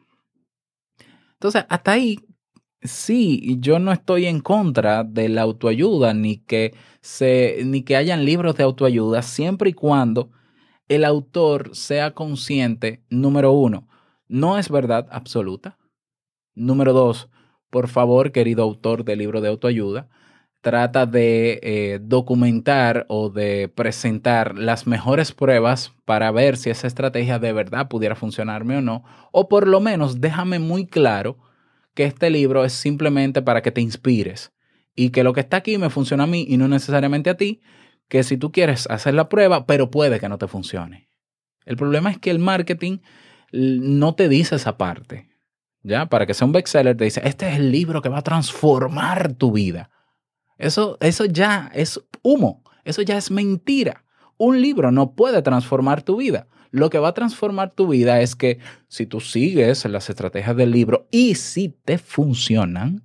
Entonces, 1.34 1.66
hasta 1.70 1.92
ahí 1.92 2.20
sí, 2.82 3.58
yo 3.60 3.80
no 3.80 3.92
estoy 3.92 4.25
en 4.25 4.39
contra 4.39 5.04
de 5.04 5.30
la 5.30 5.44
autoayuda 5.44 6.13
ni 6.13 6.38
que 6.38 6.74
se 7.01 7.62
ni 7.63 7.84
que 7.84 7.96
hayan 7.96 8.25
libros 8.25 8.56
de 8.58 8.63
autoayuda 8.63 9.22
siempre 9.22 9.70
y 9.70 9.74
cuando 9.74 10.32
el 10.88 11.04
autor 11.04 11.75
sea 11.75 12.12
consciente, 12.12 13.04
número 13.10 13.51
uno, 13.51 13.88
no 14.27 14.58
es 14.58 14.70
verdad 14.70 15.08
absoluta. 15.12 15.77
Número 16.56 16.94
dos, 16.94 17.30
por 17.70 17.88
favor, 17.88 18.32
querido 18.32 18.63
autor 18.63 19.04
del 19.04 19.20
libro 19.20 19.42
de 19.42 19.50
autoayuda, 19.50 20.10
trata 20.61 21.05
de 21.05 21.59
eh, 21.63 21.99
documentar 22.01 23.05
o 23.09 23.29
de 23.29 23.69
presentar 23.69 24.57
las 24.57 24.87
mejores 24.87 25.31
pruebas 25.31 25.93
para 26.05 26.31
ver 26.31 26.57
si 26.57 26.69
esa 26.69 26.87
estrategia 26.87 27.39
de 27.39 27.53
verdad 27.53 27.87
pudiera 27.87 28.15
funcionarme 28.15 28.77
o 28.77 28.81
no. 28.81 29.03
O 29.31 29.47
por 29.47 29.67
lo 29.67 29.79
menos 29.79 30.19
déjame 30.19 30.59
muy 30.59 30.85
claro 30.87 31.37
que 31.93 32.05
este 32.05 32.29
libro 32.29 32.65
es 32.65 32.73
simplemente 32.73 33.41
para 33.41 33.61
que 33.61 33.71
te 33.71 33.81
inspires 33.81 34.51
y 34.95 35.11
que 35.11 35.23
lo 35.23 35.33
que 35.33 35.41
está 35.41 35.57
aquí 35.57 35.77
me 35.77 35.89
funciona 35.89 36.23
a 36.23 36.27
mí 36.27 36.45
y 36.47 36.57
no 36.57 36.67
necesariamente 36.67 37.29
a 37.29 37.37
ti, 37.37 37.61
que 38.07 38.23
si 38.23 38.37
tú 38.37 38.51
quieres 38.51 38.87
hacer 38.89 39.13
la 39.13 39.29
prueba, 39.29 39.65
pero 39.65 39.91
puede 39.91 40.19
que 40.19 40.29
no 40.29 40.37
te 40.37 40.47
funcione. 40.47 41.09
El 41.65 41.75
problema 41.77 42.09
es 42.09 42.17
que 42.17 42.31
el 42.31 42.39
marketing 42.39 42.99
l- 43.51 43.79
no 43.81 44.15
te 44.15 44.29
dice 44.29 44.55
esa 44.55 44.77
parte. 44.77 45.29
¿Ya? 45.83 46.07
Para 46.07 46.25
que 46.25 46.33
sea 46.33 46.45
un 46.47 46.51
bestseller, 46.51 46.97
te 46.97 47.05
dice, 47.05 47.21
este 47.23 47.47
es 47.49 47.57
el 47.57 47.71
libro 47.71 48.01
que 48.01 48.09
va 48.09 48.17
a 48.17 48.23
transformar 48.23 49.33
tu 49.33 49.51
vida. 49.51 49.89
Eso, 50.57 50.97
eso 51.01 51.25
ya 51.25 51.71
es 51.73 52.01
humo, 52.23 52.63
eso 52.83 53.01
ya 53.01 53.17
es 53.17 53.31
mentira. 53.31 54.03
Un 54.37 54.61
libro 54.61 54.91
no 54.91 55.13
puede 55.13 55.41
transformar 55.41 56.03
tu 56.03 56.17
vida. 56.17 56.47
Lo 56.71 56.89
que 56.89 56.99
va 56.99 57.09
a 57.09 57.13
transformar 57.13 57.71
tu 57.71 57.87
vida 57.87 58.21
es 58.21 58.35
que 58.35 58.59
si 58.87 59.05
tú 59.05 59.19
sigues 59.19 59.85
las 59.85 60.09
estrategias 60.09 60.55
del 60.55 60.71
libro 60.71 61.07
y 61.11 61.35
si 61.35 61.69
te 61.69 61.97
funcionan, 61.97 63.03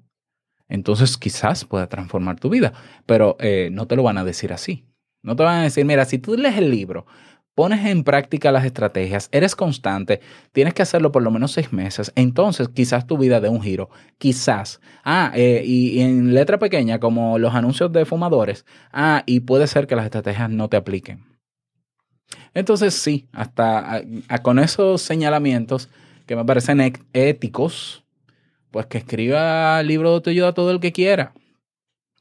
entonces 0.69 1.17
quizás 1.17 1.65
pueda 1.65 1.89
transformar 1.89 2.41
tu 2.41 2.49
vida. 2.49 2.73
Pero 3.07 3.37
eh, 3.41 3.69
no 3.73 3.87
te 3.87 3.97
lo 3.97 4.03
van 4.03 4.19
a 4.19 4.25
decir 4.25 4.53
así. 4.53 4.87
No 5.23 5.37
te 5.37 5.45
van 5.45 5.61
a 5.61 5.63
decir, 5.63 5.85
mira, 5.85 6.05
si 6.05 6.19
tú 6.19 6.37
lees 6.37 6.59
el 6.59 6.71
libro, 6.71 7.07
pones 7.55 7.85
en 7.87 8.03
práctica 8.05 8.51
las 8.51 8.65
estrategias, 8.65 9.29
eres 9.33 9.55
constante, 9.55 10.21
tienes 10.53 10.75
que 10.75 10.83
hacerlo 10.83 11.13
por 11.13 11.23
lo 11.23 11.31
menos 11.31 11.53
seis 11.53 11.73
meses, 11.73 12.13
entonces 12.15 12.69
quizás 12.69 13.07
tu 13.07 13.19
vida 13.19 13.41
dé 13.41 13.49
un 13.49 13.61
giro, 13.63 13.91
quizás. 14.19 14.81
Ah, 15.05 15.33
eh, 15.35 15.63
y, 15.65 16.01
en 16.01 16.33
letra 16.35 16.59
pequeña, 16.59 16.99
como 16.99 17.39
los 17.39 17.55
anuncios 17.55 17.93
de 17.93 18.05
fumadores, 18.07 18.65
ah, 18.93 19.23
y 19.27 19.41
puede 19.41 19.67
ser 19.67 19.87
que 19.87 19.97
las 19.97 20.07
estrategias 20.07 20.49
no 20.51 20.69
te 20.69 20.77
apliquen. 20.79 21.25
Entonces 22.55 22.95
sí, 22.95 23.27
hasta 23.33 23.79
a- 23.97 24.03
a- 24.29 24.39
con 24.43 24.59
esos 24.59 25.03
señalamientos 25.03 25.89
que 26.27 26.37
me 26.37 26.45
parecen 26.45 26.79
ec- 26.79 27.03
éticos, 27.13 28.05
pues 28.71 28.87
que 28.87 28.99
escriba 28.99 29.83
libro 29.83 30.09
de 30.11 30.15
autoayuda 30.17 30.53
todo 30.55 30.71
el 30.71 30.81
que 30.81 30.93
quiera. 30.93 31.35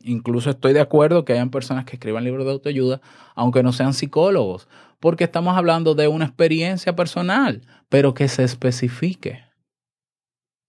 Incluso 0.04 0.50
estoy 0.50 0.74
de 0.74 0.82
acuerdo 0.82 1.26
que 1.26 1.34
hayan 1.34 1.52
personas 1.52 1.86
que 1.86 1.96
escriban 1.96 2.24
libros 2.24 2.46
de 2.46 2.52
autoayuda, 2.52 3.02
aunque 3.36 3.62
no 3.64 3.72
sean 3.72 3.94
psicólogos, 3.94 4.68
porque 5.02 5.26
estamos 5.26 5.58
hablando 5.58 5.96
de 5.96 6.08
una 6.08 6.26
experiencia 6.26 6.96
personal, 6.96 7.64
pero 7.90 8.14
que 8.14 8.30
se 8.30 8.44
especifique. 8.44 9.44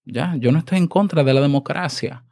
Ya, 0.04 0.34
yo 0.36 0.50
no 0.50 0.58
estoy 0.58 0.78
en 0.78 0.88
contra 0.88 1.22
de 1.22 1.34
la 1.34 1.42
democracia, 1.42 2.24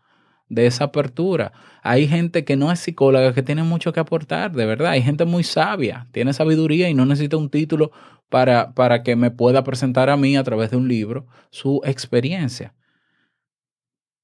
de 0.48 0.66
esa 0.66 0.84
apertura. 0.84 1.52
Hay 1.82 2.08
gente 2.08 2.44
que 2.44 2.56
no 2.56 2.72
es 2.72 2.80
psicóloga, 2.80 3.34
que 3.34 3.42
tiene 3.42 3.62
mucho 3.62 3.92
que 3.92 4.00
aportar, 4.00 4.50
de 4.50 4.66
verdad. 4.66 4.92
Hay 4.92 5.02
gente 5.02 5.26
muy 5.26 5.44
sabia, 5.44 6.08
tiene 6.10 6.32
sabiduría 6.32 6.88
y 6.88 6.94
no 6.94 7.04
necesita 7.04 7.36
un 7.36 7.50
título 7.50 7.92
para, 8.30 8.72
para 8.72 9.02
que 9.02 9.14
me 9.14 9.30
pueda 9.30 9.62
presentar 9.62 10.08
a 10.08 10.16
mí 10.16 10.36
a 10.36 10.42
través 10.42 10.70
de 10.70 10.78
un 10.78 10.88
libro 10.88 11.26
su 11.50 11.82
experiencia. 11.84 12.74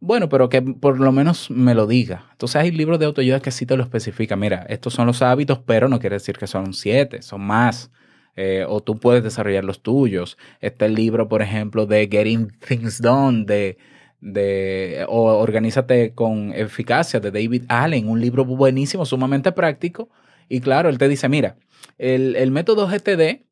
Bueno, 0.01 0.29
pero 0.29 0.49
que 0.49 0.61
por 0.63 1.01
lo 1.01 1.11
menos 1.11 1.51
me 1.51 1.75
lo 1.75 1.87
diga. 1.87 2.27
Entonces 2.33 2.57
hay 2.57 2.71
libros 2.71 2.99
de 2.99 3.07
autoayuda 3.07 3.41
que 3.41 3.51
sí 3.51 3.65
te 3.67 3.77
lo 3.77 3.83
especifican. 3.83 4.39
Mira, 4.39 4.67
estos 4.69 4.93
son 4.95 5.07
los 5.07 5.23
hábitos, 5.23 5.59
pero 5.65 5.89
no 5.89 5.99
quiere 5.99 6.17
decir 6.17 6.37
que 6.37 6.47
son 6.47 6.75
siete, 6.75 7.23
son 7.23 7.41
más. 7.43 7.91
Eh, 8.37 8.67
o 8.69 8.83
tú 8.83 8.97
puedes 9.01 9.25
desarrollar 9.25 9.65
los 9.65 9.83
tuyos. 9.83 10.37
Está 10.61 10.85
el 10.87 10.95
libro, 10.95 11.29
por 11.29 11.41
ejemplo, 11.43 11.87
de 11.87 12.09
Getting 12.11 12.53
Things 12.69 13.01
Done, 13.01 13.45
de, 13.47 13.79
de 14.21 15.07
o 15.09 15.25
Organízate 15.39 16.13
con 16.15 16.53
Eficacia, 16.53 17.19
de 17.19 17.31
David 17.31 17.65
Allen, 17.69 18.09
un 18.09 18.21
libro 18.21 18.45
buenísimo, 18.45 19.07
sumamente 19.07 19.53
práctico. 19.53 20.11
Y 20.49 20.61
claro, 20.61 20.91
él 20.91 20.99
te 20.99 21.09
dice, 21.09 21.29
mira, 21.31 21.57
el, 21.99 22.37
el 22.37 22.51
método 22.51 22.87
GTD 22.87 23.47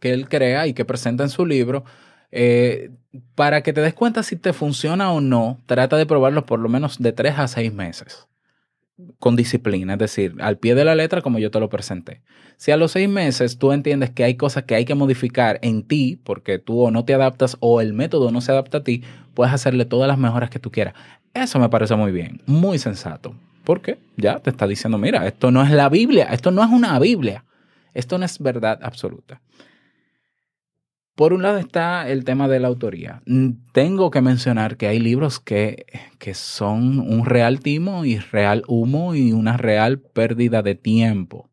que 0.00 0.12
él 0.12 0.28
crea 0.28 0.66
y 0.66 0.74
que 0.74 0.84
presenta 0.84 1.22
en 1.22 1.30
su 1.30 1.46
libro, 1.46 1.84
eh, 2.32 2.90
para 3.34 3.62
que 3.62 3.72
te 3.72 3.80
des 3.80 3.94
cuenta 3.94 4.22
si 4.22 4.36
te 4.36 4.52
funciona 4.52 5.12
o 5.12 5.20
no, 5.20 5.58
trata 5.66 5.96
de 5.96 6.06
probarlo 6.06 6.46
por 6.46 6.60
lo 6.60 6.68
menos 6.68 6.98
de 6.98 7.12
tres 7.12 7.38
a 7.38 7.48
seis 7.48 7.72
meses 7.72 8.26
con 9.18 9.36
disciplina, 9.36 9.94
es 9.94 9.98
decir, 9.98 10.34
al 10.40 10.58
pie 10.58 10.74
de 10.74 10.84
la 10.84 10.94
letra 10.94 11.22
como 11.22 11.38
yo 11.38 11.50
te 11.50 11.60
lo 11.60 11.68
presenté. 11.68 12.20
Si 12.56 12.70
a 12.70 12.76
los 12.76 12.92
seis 12.92 13.08
meses 13.08 13.58
tú 13.58 13.72
entiendes 13.72 14.10
que 14.10 14.24
hay 14.24 14.36
cosas 14.36 14.64
que 14.64 14.74
hay 14.74 14.84
que 14.84 14.94
modificar 14.94 15.58
en 15.62 15.82
ti, 15.82 16.20
porque 16.22 16.58
tú 16.58 16.82
o 16.82 16.90
no 16.90 17.04
te 17.04 17.14
adaptas 17.14 17.56
o 17.60 17.80
el 17.80 17.94
método 17.94 18.30
no 18.30 18.40
se 18.40 18.52
adapta 18.52 18.78
a 18.78 18.82
ti, 18.82 19.02
puedes 19.34 19.54
hacerle 19.54 19.84
todas 19.84 20.08
las 20.08 20.18
mejoras 20.18 20.50
que 20.50 20.58
tú 20.58 20.70
quieras. 20.70 20.94
Eso 21.32 21.58
me 21.58 21.68
parece 21.68 21.94
muy 21.96 22.12
bien, 22.12 22.42
muy 22.46 22.78
sensato, 22.78 23.34
porque 23.64 23.98
ya 24.16 24.40
te 24.40 24.50
está 24.50 24.66
diciendo, 24.66 24.98
mira, 24.98 25.26
esto 25.26 25.50
no 25.50 25.62
es 25.62 25.70
la 25.70 25.88
Biblia, 25.88 26.24
esto 26.24 26.50
no 26.50 26.62
es 26.62 26.70
una 26.70 26.98
Biblia, 26.98 27.44
esto 27.94 28.18
no 28.18 28.24
es 28.24 28.38
verdad 28.38 28.78
absoluta. 28.82 29.40
Por 31.20 31.34
un 31.34 31.42
lado 31.42 31.58
está 31.58 32.08
el 32.08 32.24
tema 32.24 32.48
de 32.48 32.60
la 32.60 32.68
autoría. 32.68 33.20
Mm, 33.26 33.50
Tengo 33.74 34.10
que 34.10 34.22
mencionar 34.22 34.78
que 34.78 34.86
hay 34.86 34.98
libros 34.98 35.38
que, 35.38 35.84
que 36.18 36.32
son 36.32 36.98
un 36.98 37.26
real 37.26 37.60
timo 37.60 38.06
y 38.06 38.16
real 38.16 38.64
humo 38.66 39.14
y 39.14 39.32
una 39.32 39.58
real 39.58 39.98
pérdida 39.98 40.62
de 40.62 40.76
tiempo. 40.76 41.50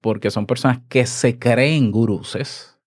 Porque 0.00 0.30
son 0.30 0.46
personas 0.46 0.80
que 0.88 1.04
se 1.04 1.38
creen 1.38 1.92
guruses 1.92 2.78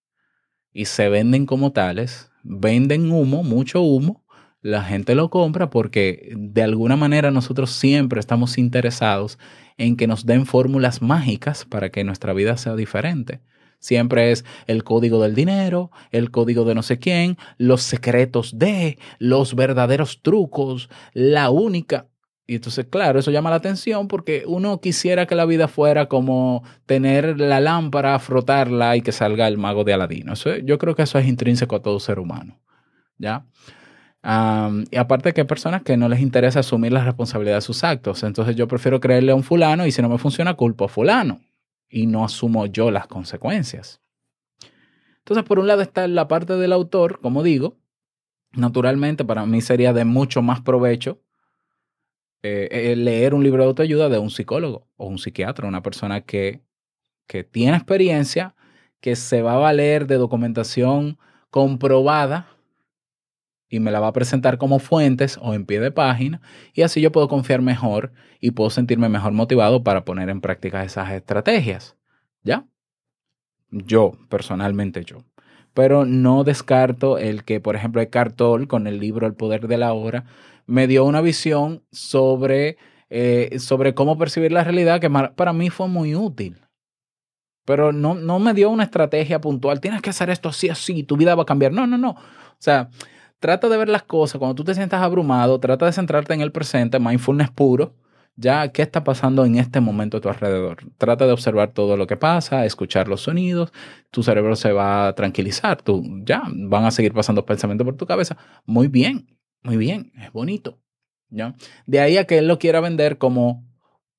y 0.74 0.86
se 0.86 1.08
venden 1.08 1.46
como 1.46 1.72
tales, 1.72 2.32
venden 2.42 3.12
humo, 3.12 3.44
mucho 3.44 3.82
humo, 3.82 4.26
la 4.64 4.82
gente 4.82 5.14
lo 5.14 5.30
compra 5.30 5.70
porque 5.70 6.34
de 6.36 6.64
alguna 6.64 6.96
manera 6.96 7.30
nosotros 7.30 7.70
siempre 7.70 8.20
estamos 8.20 8.58
interesados 8.58 9.38
en 9.78 9.98
que 9.98 10.08
nos 10.08 10.26
den 10.26 10.48
fórmulas 10.48 11.04
mágicas 11.04 11.64
para 11.64 11.92
que 11.92 12.04
nuestra 12.04 12.34
vida 12.34 12.58
sea 12.58 12.76
diferente. 12.76 13.42
Siempre 13.86 14.32
es 14.32 14.44
el 14.66 14.84
código 14.84 15.22
del 15.22 15.36
dinero, 15.36 15.92
el 16.10 16.32
código 16.32 16.66
de 16.66 16.74
no 16.74 16.82
sé 16.82 16.98
quién, 16.98 17.38
los 17.60 17.84
secretos 17.84 18.58
de, 18.58 18.98
los 19.20 19.54
verdaderos 19.54 20.24
trucos, 20.24 20.90
la 21.14 21.52
única. 21.52 22.08
Y 22.48 22.56
entonces, 22.56 22.88
claro, 22.90 23.20
eso 23.20 23.30
llama 23.30 23.52
la 23.52 23.58
atención 23.58 24.08
porque 24.08 24.44
uno 24.48 24.82
quisiera 24.82 25.28
que 25.28 25.36
la 25.36 25.46
vida 25.46 25.68
fuera 25.68 26.08
como 26.08 26.64
tener 26.88 27.40
la 27.40 27.60
lámpara, 27.60 28.18
frotarla 28.18 28.96
y 28.96 29.02
que 29.02 29.12
salga 29.12 29.48
el 29.48 29.60
mago 29.60 29.84
de 29.84 29.94
Aladino. 29.94 30.34
Eso, 30.34 30.56
yo 30.58 30.80
creo 30.80 30.96
que 30.96 31.04
eso 31.04 31.20
es 31.20 31.28
intrínseco 31.28 31.76
a 31.76 31.84
todo 31.84 32.00
ser 32.00 32.18
humano. 32.18 32.60
¿Ya? 33.20 33.46
Y 34.90 34.98
aparte 34.98 35.32
que 35.34 35.42
hay 35.42 35.48
personas 35.48 35.84
que 35.84 35.96
no 35.96 36.10
les 36.10 36.22
interesa 36.22 36.62
asumir 36.62 36.92
la 36.92 37.04
responsabilidad 37.04 37.58
de 37.58 37.62
sus 37.62 37.84
actos. 37.84 38.24
Entonces 38.24 38.56
yo 38.56 38.68
prefiero 38.68 39.00
creerle 39.00 39.32
a 39.32 39.36
un 39.36 39.44
fulano 39.44 39.86
y 39.86 39.92
si 39.92 40.02
no 40.02 40.10
me 40.10 40.18
funciona, 40.18 40.56
culpo 40.56 40.86
a 40.86 40.88
fulano 40.88 41.40
y 41.90 42.08
no 42.08 42.26
asumo 42.26 42.66
yo 42.66 42.92
las 42.92 43.08
consecuencias. 43.08 44.02
Entonces, 45.20 45.44
por 45.44 45.60
un 45.60 45.68
lado 45.68 45.82
está 45.82 46.08
la 46.08 46.28
parte 46.28 46.56
del 46.56 46.74
autor, 46.74 47.20
como 47.20 47.42
digo, 47.44 47.78
naturalmente 48.54 49.26
para 49.26 49.46
mí 49.46 49.62
sería 49.62 49.94
de 49.94 50.06
mucho 50.06 50.42
más 50.42 50.62
provecho 50.62 51.22
eh, 52.44 52.68
eh, 52.72 52.96
leer 52.96 53.34
un 53.34 53.44
libro 53.44 53.64
de 53.64 53.70
autoayuda 53.70 54.08
de 54.08 54.20
un 54.20 54.30
psicólogo 54.30 54.88
o 54.98 55.08
un 55.08 55.18
psiquiatra, 55.18 55.68
una 55.68 55.82
persona 55.82 56.22
que, 56.22 56.62
que 57.28 57.44
tiene 57.44 57.76
experiencia, 57.76 58.56
que 59.00 59.16
se 59.16 59.42
va 59.42 59.54
a 59.54 59.58
valer 59.58 60.06
de 60.06 60.18
documentación 60.18 61.18
comprobada 61.50 62.55
y 63.70 63.80
me 63.80 63.92
la 63.92 64.00
va 64.00 64.08
a 64.08 64.14
presentar 64.14 64.58
como 64.58 64.80
fuentes 64.80 65.40
o 65.42 65.54
en 65.54 65.66
pie 65.66 65.80
de 65.80 65.92
página 65.92 66.42
y 66.74 66.84
así 66.84 67.02
yo 67.02 67.12
puedo 67.12 67.28
confiar 67.28 67.62
mejor 67.62 68.12
y 68.40 68.52
puedo 68.52 68.70
sentirme 68.70 69.10
mejor 69.10 69.34
motivado 69.34 69.84
para 69.84 70.06
poner 70.06 70.30
en 70.30 70.42
práctica 70.42 70.84
esas 70.84 71.12
estrategias. 71.12 71.98
¿Ya? 72.44 72.66
Yo, 73.72 74.14
personalmente 74.30 75.04
yo. 75.04 75.24
Pero 75.74 76.06
no 76.06 76.44
descarto 76.44 77.18
el 77.18 77.44
que, 77.44 77.60
por 77.60 77.76
ejemplo, 77.76 78.02
Eckhart 78.02 78.36
Tolle 78.36 78.68
con 78.68 78.88
el 78.88 79.00
libro 79.00 79.28
El 79.28 79.34
Poder 79.34 79.68
de 79.68 79.78
la 79.78 79.94
Hora 79.94 80.26
me 80.68 80.88
dio 80.88 81.04
una 81.06 81.22
visión 81.22 81.84
sobre, 81.92 82.78
eh, 83.10 83.58
sobre 83.60 83.94
cómo 83.94 84.18
percibir 84.18 84.52
la 84.52 84.64
realidad 84.64 85.02
que 85.02 85.10
para 85.10 85.54
mí 85.54 85.70
fue 85.70 85.88
muy 85.88 86.16
útil. 86.16 86.62
Pero 87.66 87.92
no, 87.92 88.14
no 88.14 88.40
me 88.40 88.54
dio 88.54 88.70
una 88.70 88.84
estrategia 88.84 89.42
puntual. 89.42 89.82
Tienes 89.82 90.02
que 90.02 90.12
hacer 90.12 90.30
esto 90.30 90.50
así, 90.50 90.70
así, 90.70 91.04
tu 91.04 91.18
vida 91.18 91.36
va 91.36 91.44
a 91.44 91.48
cambiar. 91.48 91.72
No, 91.72 91.88
no, 91.88 91.98
no. 91.98 92.12
O 92.12 92.58
sea, 92.60 92.90
trata 93.40 93.70
de 93.70 93.78
ver 93.78 93.90
las 93.90 94.04
cosas. 94.04 94.40
Cuando 94.40 94.56
tú 94.56 94.64
te 94.64 94.74
sientas 94.76 95.02
abrumado, 95.02 95.60
trata 95.60 95.86
de 95.86 95.94
centrarte 95.94 96.34
en 96.34 96.42
el 96.42 96.52
presente, 96.52 97.00
mindfulness 97.00 97.52
puro. 97.52 97.96
ya 98.38 98.70
qué 98.74 98.82
está 98.82 99.04
pasando 99.04 99.46
en 99.46 99.56
este 99.58 99.80
momento 99.80 100.18
a 100.18 100.22
tu 100.22 100.28
alrededor. 100.30 100.78
Trata 100.98 101.26
de 101.26 101.32
observar 101.34 101.72
todo 101.72 101.96
lo 101.98 102.06
que 102.08 102.18
pasa, 102.18 102.66
escuchar 102.66 103.08
los 103.08 103.22
sonidos, 103.22 103.72
tu 104.12 104.24
cerebro 104.24 104.56
se 104.58 104.74
va 104.74 105.08
a 105.08 105.16
tranquilizar, 105.16 105.82
tú 105.82 106.04
ya 106.26 106.44
van 106.54 106.84
a 106.86 106.92
seguir 106.92 107.14
pasando 107.14 107.46
pensamientos 107.46 107.86
por 107.86 107.96
tu 107.96 108.06
cabeza. 108.06 108.38
Muy 108.66 108.88
bien, 108.90 109.28
muy 109.64 109.78
bien, 109.78 110.12
es 110.22 110.32
bonito. 110.34 110.80
¿ya? 111.30 111.56
De 111.86 112.00
ahí 112.02 112.18
a 112.18 112.26
que 112.26 112.38
él 112.40 112.48
lo 112.48 112.60
quiera 112.60 112.82
vender 112.82 113.18
como 113.18 113.64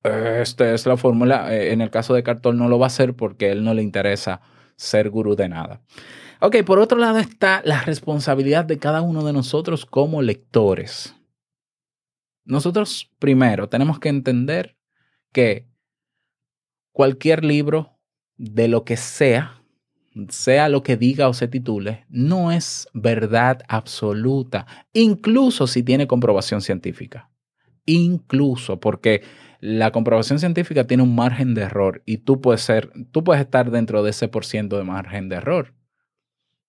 esta 0.03 0.73
es 0.73 0.85
la 0.85 0.97
fórmula. 0.97 1.53
eh, 1.53 1.73
En 1.73 1.81
el 1.81 1.89
caso 1.89 2.13
de 2.13 2.23
Cartol 2.23 2.57
no 2.57 2.69
lo 2.69 2.79
va 2.79 2.85
a 2.85 2.87
hacer 2.87 3.13
porque 3.15 3.51
él 3.51 3.63
no 3.63 3.73
le 3.73 3.83
interesa 3.83 4.41
ser 4.75 5.09
gurú 5.09 5.35
de 5.35 5.49
nada. 5.49 5.81
Ok, 6.39 6.57
por 6.65 6.77
otro 6.77 6.99
lado 6.99 7.17
está 7.17 7.61
la 7.65 7.81
responsabilidad 7.81 8.63
de 8.65 8.77
cada 8.77 9.01
uno 9.01 9.25
de 9.25 9.33
nosotros 9.33 9.85
como 9.85 10.21
lectores. 10.21 11.15
Nosotros 12.45 13.11
primero 13.17 13.67
tenemos 13.69 13.99
que 13.99 14.09
entender 14.09 14.77
que 15.33 15.67
cualquier 16.91 17.43
libro 17.43 17.99
de 18.37 18.67
lo 18.67 18.85
que 18.85 18.97
sea, 18.97 19.63
sea 20.29 20.69
lo 20.69 20.83
que 20.83 20.95
diga 20.95 21.27
o 21.27 21.33
se 21.33 21.47
titule, 21.47 22.05
no 22.07 22.51
es 22.51 22.87
verdad 22.93 23.63
absoluta, 23.67 24.67
incluso 24.93 25.65
si 25.65 25.81
tiene 25.81 26.07
comprobación 26.07 26.61
científica. 26.61 27.31
Incluso 27.85 28.79
porque 28.79 29.23
la 29.59 29.91
comprobación 29.91 30.37
científica 30.37 30.85
tiene 30.85 31.01
un 31.01 31.15
margen 31.15 31.55
de 31.55 31.63
error 31.63 32.03
y 32.05 32.17
tú 32.17 32.41
puedes 32.41 32.61
ser, 32.61 32.91
tú 33.11 33.23
puedes 33.23 33.41
estar 33.41 33.71
dentro 33.71 34.03
de 34.03 34.11
ese 34.11 34.27
por 34.27 34.45
ciento 34.45 34.77
de 34.77 34.83
margen 34.83 35.29
de 35.29 35.37
error. 35.37 35.76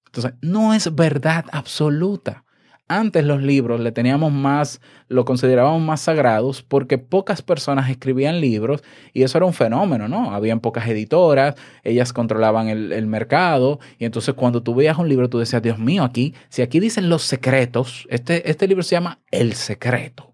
Entonces, 0.09 0.35
no 0.41 0.75
es 0.75 0.95
verdad 0.95 1.45
absoluta. 1.53 2.45
Antes 2.91 3.23
los 3.23 3.43
libros 3.43 3.81
le 3.81 3.93
teníamos 3.93 4.33
más, 4.33 4.81
lo 5.09 5.27
considerábamos 5.27 5.83
más 5.83 6.01
sagrados 6.01 6.63
porque 6.63 6.97
pocas 6.97 7.43
personas 7.43 7.91
escribían 7.91 8.41
libros 8.41 8.83
y 9.13 9.25
eso 9.25 9.37
era 9.37 9.45
un 9.45 9.53
fenómeno, 9.53 10.09
¿no? 10.09 10.35
Habían 10.35 10.61
pocas 10.61 10.89
editoras, 10.89 11.55
ellas 11.85 12.15
controlaban 12.15 12.69
el, 12.69 12.93
el 12.93 13.07
mercado 13.07 13.79
y 13.99 14.07
entonces 14.07 14.35
cuando 14.35 14.63
tú 14.63 14.75
veías 14.75 14.97
un 14.97 15.07
libro 15.07 15.29
tú 15.29 15.39
decías, 15.39 15.61
Dios 15.61 15.79
mío, 15.79 16.03
aquí, 16.03 16.35
si 16.49 16.63
aquí 16.63 16.81
dicen 16.81 17.11
los 17.11 17.25
secretos, 17.25 18.07
este, 18.09 18.51
este 18.51 18.67
libro 18.67 18.83
se 18.83 18.95
llama 18.95 19.19
El 19.31 19.53
Secreto. 19.53 20.33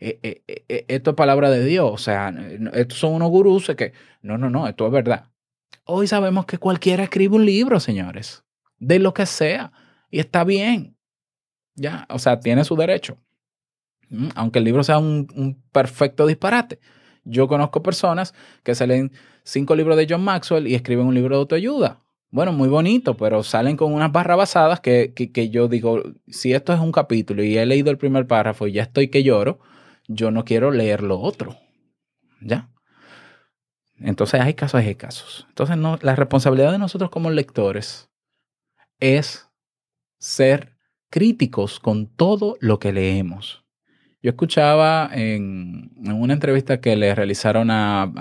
Eh, 0.00 0.18
eh, 0.22 0.64
eh, 0.68 0.84
esto 0.88 1.10
es 1.10 1.16
palabra 1.16 1.50
de 1.50 1.64
Dios, 1.64 1.90
o 1.90 1.98
sea, 1.98 2.32
estos 2.74 2.98
son 2.98 3.14
unos 3.14 3.30
gurús 3.30 3.72
que, 3.76 3.92
no, 4.20 4.36
no, 4.38 4.50
no, 4.50 4.66
esto 4.66 4.86
es 4.86 4.92
verdad. 4.92 5.30
Hoy 5.84 6.06
sabemos 6.06 6.46
que 6.46 6.58
cualquiera 6.58 7.04
escribe 7.04 7.36
un 7.36 7.44
libro, 7.44 7.80
señores, 7.80 8.44
de 8.80 8.98
lo 8.98 9.14
que 9.14 9.26
sea, 9.26 9.72
y 10.10 10.18
está 10.18 10.42
bien. 10.42 10.96
Ya, 11.76 12.06
o 12.10 12.18
sea, 12.18 12.40
tiene 12.40 12.64
su 12.64 12.74
derecho. 12.76 13.16
Mm, 14.08 14.28
Aunque 14.34 14.58
el 14.58 14.64
libro 14.64 14.82
sea 14.82 14.98
un, 14.98 15.28
un 15.36 15.62
perfecto 15.70 16.26
disparate. 16.26 16.80
Yo 17.24 17.46
conozco 17.46 17.82
personas 17.82 18.34
que 18.64 18.74
se 18.74 18.86
leen 18.86 19.12
cinco 19.44 19.76
libros 19.76 19.96
de 19.96 20.06
John 20.08 20.24
Maxwell 20.24 20.66
y 20.66 20.74
escriben 20.74 21.06
un 21.06 21.14
libro 21.14 21.36
de 21.36 21.40
autoayuda. 21.40 22.00
Bueno, 22.30 22.52
muy 22.52 22.68
bonito, 22.68 23.16
pero 23.16 23.42
salen 23.42 23.76
con 23.76 23.92
unas 23.92 24.12
barras 24.12 24.36
basadas 24.36 24.80
que, 24.80 25.12
que, 25.14 25.32
que 25.32 25.50
yo 25.50 25.68
digo, 25.68 26.02
si 26.28 26.52
esto 26.52 26.72
es 26.72 26.80
un 26.80 26.92
capítulo 26.92 27.42
y 27.42 27.56
he 27.58 27.66
leído 27.66 27.90
el 27.90 27.98
primer 27.98 28.26
párrafo 28.26 28.66
y 28.66 28.72
ya 28.72 28.82
estoy 28.82 29.08
que 29.08 29.22
lloro, 29.22 29.58
yo 30.06 30.30
no 30.30 30.44
quiero 30.44 30.70
leer 30.70 31.02
lo 31.02 31.20
otro. 31.20 31.56
¿Ya? 32.40 32.70
Entonces 33.98 34.40
hay 34.40 34.54
casos 34.54 34.80
hay 34.80 34.94
casos. 34.94 35.46
Entonces 35.48 35.76
no, 35.76 35.98
la 36.02 36.16
responsabilidad 36.16 36.72
de 36.72 36.78
nosotros 36.78 37.10
como 37.10 37.30
lectores 37.30 38.09
es 39.00 39.48
ser 40.18 40.76
críticos 41.10 41.80
con 41.80 42.06
todo 42.06 42.56
lo 42.60 42.78
que 42.78 42.92
leemos. 42.92 43.64
Yo 44.22 44.30
escuchaba 44.30 45.10
en, 45.12 45.90
una 46.04 46.34
entrevista 46.34 46.80
que 46.80 46.94
le 46.94 47.14
realizaron 47.14 47.70
a, 47.70 48.12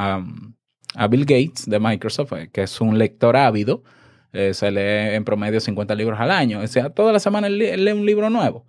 a, 0.95 1.07
Bill 1.07 1.25
Gates 1.25 1.65
de 1.69 1.79
Microsoft, 1.79 2.33
eh, 2.33 2.49
que 2.51 2.63
es 2.63 2.79
un 2.81 2.97
lector 2.97 3.35
ávido, 3.35 3.83
eh, 4.31 4.53
se 4.53 4.71
lee 4.71 5.15
en 5.15 5.25
promedio 5.25 5.59
50 5.59 5.93
libros 5.95 6.19
al 6.19 6.31
año, 6.31 6.61
o 6.61 6.67
sea, 6.67 6.89
toda 6.89 7.11
la 7.11 7.19
semana 7.19 7.49
lee- 7.49 7.67
él 7.67 7.85
lee 7.85 7.91
un 7.91 8.05
libro 8.05 8.29
nuevo. 8.29 8.65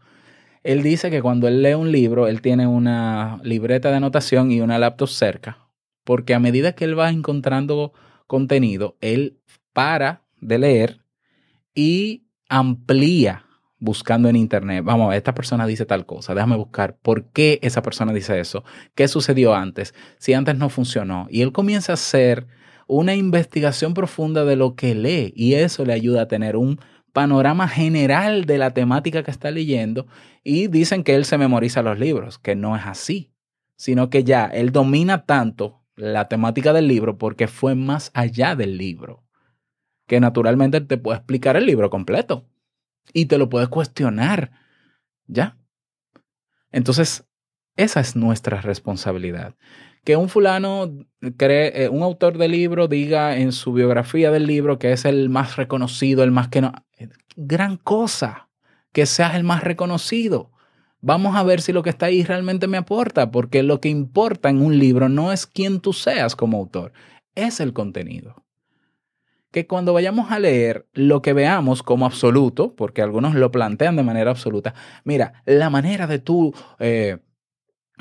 Él 0.62 0.82
dice 0.82 1.10
que 1.10 1.22
cuando 1.22 1.48
él 1.48 1.62
lee 1.62 1.74
un 1.74 1.92
libro, 1.92 2.26
él 2.26 2.42
tiene 2.42 2.66
una 2.66 3.40
libreta 3.42 3.90
de 3.90 3.96
anotación 3.96 4.50
y 4.50 4.60
una 4.60 4.78
laptop 4.78 5.08
cerca, 5.08 5.70
porque 6.04 6.34
a 6.34 6.40
medida 6.40 6.74
que 6.74 6.84
él 6.84 6.98
va 6.98 7.10
encontrando 7.10 7.92
contenido, 8.26 8.96
él 9.00 9.38
para 9.72 10.22
de 10.40 10.58
leer 10.58 11.00
y 11.74 12.26
amplía 12.48 13.44
buscando 13.78 14.28
en 14.28 14.36
internet. 14.36 14.84
Vamos 14.84 15.14
esta 15.14 15.34
persona 15.34 15.66
dice 15.66 15.86
tal 15.86 16.06
cosa, 16.06 16.34
déjame 16.34 16.56
buscar 16.56 16.96
por 16.98 17.24
qué 17.30 17.58
esa 17.62 17.82
persona 17.82 18.12
dice 18.12 18.38
eso, 18.38 18.62
qué 18.94 19.08
sucedió 19.08 19.54
antes, 19.54 19.94
si 20.18 20.34
antes 20.34 20.56
no 20.56 20.68
funcionó. 20.68 21.26
Y 21.30 21.42
él 21.42 21.52
comienza 21.52 21.92
a 21.92 21.94
hacer 21.94 22.46
una 22.86 23.14
investigación 23.14 23.94
profunda 23.94 24.44
de 24.44 24.56
lo 24.56 24.74
que 24.74 24.94
lee 24.94 25.32
y 25.34 25.54
eso 25.54 25.84
le 25.84 25.92
ayuda 25.92 26.22
a 26.22 26.28
tener 26.28 26.56
un 26.56 26.80
panorama 27.12 27.68
general 27.68 28.44
de 28.44 28.58
la 28.58 28.72
temática 28.72 29.22
que 29.22 29.30
está 29.30 29.50
leyendo 29.50 30.06
y 30.44 30.68
dicen 30.68 31.02
que 31.02 31.14
él 31.14 31.24
se 31.24 31.38
memoriza 31.38 31.82
los 31.82 31.98
libros, 31.98 32.38
que 32.38 32.54
no 32.54 32.76
es 32.76 32.82
así, 32.86 33.32
sino 33.76 34.10
que 34.10 34.24
ya 34.24 34.46
él 34.46 34.72
domina 34.72 35.24
tanto 35.24 35.82
la 35.96 36.28
temática 36.28 36.72
del 36.72 36.88
libro 36.88 37.18
porque 37.18 37.46
fue 37.46 37.74
más 37.74 38.10
allá 38.14 38.56
del 38.56 38.76
libro, 38.76 39.22
que 40.10 40.18
naturalmente 40.18 40.80
te 40.80 40.98
puede 40.98 41.18
explicar 41.18 41.56
el 41.56 41.66
libro 41.66 41.88
completo 41.88 42.44
y 43.12 43.26
te 43.26 43.38
lo 43.38 43.48
puedes 43.48 43.68
cuestionar, 43.68 44.50
¿ya? 45.28 45.56
Entonces, 46.72 47.28
esa 47.76 48.00
es 48.00 48.16
nuestra 48.16 48.60
responsabilidad. 48.60 49.54
Que 50.02 50.16
un 50.16 50.28
fulano, 50.28 51.06
cree, 51.36 51.84
eh, 51.84 51.88
un 51.88 52.02
autor 52.02 52.38
del 52.38 52.50
libro 52.50 52.88
diga 52.88 53.36
en 53.36 53.52
su 53.52 53.72
biografía 53.72 54.32
del 54.32 54.48
libro 54.48 54.80
que 54.80 54.90
es 54.90 55.04
el 55.04 55.28
más 55.28 55.54
reconocido, 55.54 56.24
el 56.24 56.32
más 56.32 56.48
que 56.48 56.62
no... 56.62 56.72
Gran 57.36 57.76
cosa, 57.76 58.48
que 58.92 59.06
seas 59.06 59.36
el 59.36 59.44
más 59.44 59.62
reconocido. 59.62 60.50
Vamos 61.00 61.36
a 61.36 61.44
ver 61.44 61.60
si 61.60 61.72
lo 61.72 61.84
que 61.84 61.90
está 61.90 62.06
ahí 62.06 62.24
realmente 62.24 62.66
me 62.66 62.78
aporta, 62.78 63.30
porque 63.30 63.62
lo 63.62 63.80
que 63.80 63.90
importa 63.90 64.50
en 64.50 64.60
un 64.60 64.76
libro 64.76 65.08
no 65.08 65.30
es 65.30 65.46
quién 65.46 65.78
tú 65.78 65.92
seas 65.92 66.34
como 66.34 66.58
autor, 66.58 66.92
es 67.36 67.60
el 67.60 67.72
contenido 67.72 68.44
que 69.52 69.66
cuando 69.66 69.92
vayamos 69.92 70.30
a 70.30 70.38
leer 70.38 70.86
lo 70.92 71.22
que 71.22 71.32
veamos 71.32 71.82
como 71.82 72.06
absoluto, 72.06 72.74
porque 72.76 73.02
algunos 73.02 73.34
lo 73.34 73.50
plantean 73.50 73.96
de 73.96 74.02
manera 74.02 74.30
absoluta, 74.30 74.74
mira, 75.04 75.42
la 75.44 75.70
manera 75.70 76.06
de 76.06 76.18
tú 76.18 76.54
eh, 76.78 77.18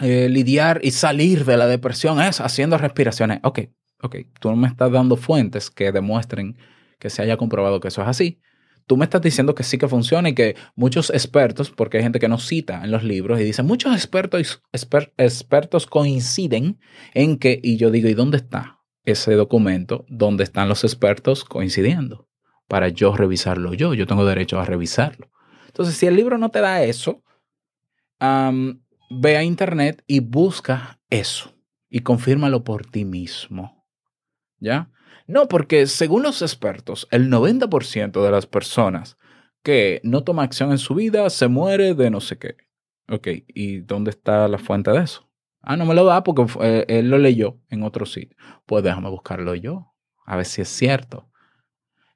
eh, 0.01 0.29
lidiar 0.29 0.79
y 0.83 0.91
salir 0.91 1.45
de 1.45 1.57
la 1.57 1.67
depresión 1.67 2.21
es 2.21 2.39
haciendo 2.39 2.77
respiraciones. 2.77 3.39
Ok, 3.43 3.59
ok, 4.01 4.15
tú 4.39 4.49
no 4.49 4.55
me 4.55 4.67
estás 4.67 4.91
dando 4.91 5.17
fuentes 5.17 5.69
que 5.69 5.91
demuestren 5.91 6.57
que 6.99 7.09
se 7.09 7.21
haya 7.21 7.37
comprobado 7.37 7.79
que 7.79 7.87
eso 7.87 8.01
es 8.01 8.07
así. 8.07 8.39
Tú 8.85 8.97
me 8.97 9.05
estás 9.05 9.21
diciendo 9.21 9.53
que 9.53 9.63
sí 9.63 9.77
que 9.77 9.87
funciona 9.87 10.29
y 10.29 10.33
que 10.33 10.55
muchos 10.75 11.11
expertos, 11.11 11.69
porque 11.69 11.97
hay 11.97 12.03
gente 12.03 12.19
que 12.19 12.27
nos 12.27 12.47
cita 12.47 12.83
en 12.83 12.89
los 12.89 13.03
libros 13.03 13.39
y 13.39 13.43
dice, 13.43 13.61
muchos 13.61 13.93
expertos, 13.93 14.63
exper- 14.73 15.13
expertos 15.17 15.85
coinciden 15.85 16.79
en 17.13 17.37
que, 17.37 17.59
y 17.61 17.77
yo 17.77 17.91
digo, 17.91 18.09
¿y 18.09 18.15
dónde 18.15 18.37
está? 18.37 18.78
Ese 19.05 19.33
documento 19.33 20.05
donde 20.07 20.43
están 20.43 20.69
los 20.69 20.83
expertos 20.83 21.43
coincidiendo 21.43 22.27
para 22.67 22.89
yo 22.89 23.15
revisarlo 23.15 23.73
yo. 23.73 23.93
Yo 23.93 24.07
tengo 24.07 24.25
derecho 24.25 24.59
a 24.59 24.65
revisarlo. 24.65 25.29
Entonces, 25.67 25.95
si 25.95 26.07
el 26.07 26.15
libro 26.15 26.37
no 26.37 26.49
te 26.49 26.61
da 26.61 26.83
eso, 26.83 27.23
ve 28.19 29.37
a 29.37 29.43
internet 29.43 30.03
y 30.07 30.19
busca 30.19 30.99
eso 31.09 31.53
y 31.89 32.01
confírmalo 32.01 32.63
por 32.63 32.85
ti 32.85 33.05
mismo. 33.05 33.85
¿Ya? 34.59 34.91
No, 35.27 35.47
porque 35.47 35.85
según 35.85 36.23
los 36.23 36.41
expertos, 36.41 37.07
el 37.11 37.29
90% 37.29 38.23
de 38.23 38.31
las 38.31 38.45
personas 38.45 39.17
que 39.63 40.01
no 40.03 40.23
toma 40.23 40.43
acción 40.43 40.71
en 40.71 40.79
su 40.79 40.95
vida 40.95 41.29
se 41.29 41.47
muere 41.47 41.93
de 41.93 42.09
no 42.09 42.19
sé 42.19 42.37
qué. 42.37 42.57
Ok, 43.09 43.27
¿y 43.47 43.79
dónde 43.79 44.11
está 44.11 44.47
la 44.47 44.57
fuente 44.57 44.91
de 44.91 45.03
eso? 45.03 45.28
Ah, 45.61 45.75
no 45.75 45.85
me 45.85 45.93
lo 45.93 46.05
da 46.05 46.23
porque 46.23 46.45
eh, 46.61 46.85
él 46.87 47.09
lo 47.09 47.17
leyó 47.17 47.57
en 47.69 47.83
otro 47.83 48.05
sitio. 48.05 48.37
Pues 48.65 48.83
déjame 48.83 49.09
buscarlo 49.09 49.55
yo, 49.55 49.93
a 50.25 50.37
ver 50.37 50.45
si 50.45 50.61
es 50.61 50.69
cierto. 50.69 51.29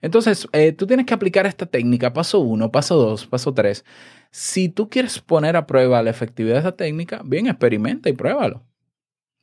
Entonces, 0.01 0.47
eh, 0.51 0.73
tú 0.73 0.85
tienes 0.85 1.05
que 1.05 1.13
aplicar 1.13 1.45
esta 1.45 1.65
técnica, 1.65 2.11
paso 2.11 2.39
uno, 2.39 2.71
paso 2.71 2.97
dos, 2.97 3.25
paso 3.25 3.53
tres. 3.53 3.85
Si 4.31 4.67
tú 4.67 4.89
quieres 4.89 5.19
poner 5.19 5.55
a 5.55 5.65
prueba 5.65 6.03
la 6.03 6.09
efectividad 6.09 6.55
de 6.55 6.59
esta 6.59 6.75
técnica, 6.75 7.21
bien, 7.23 7.47
experimenta 7.47 8.09
y 8.09 8.13
pruébalo. 8.13 8.65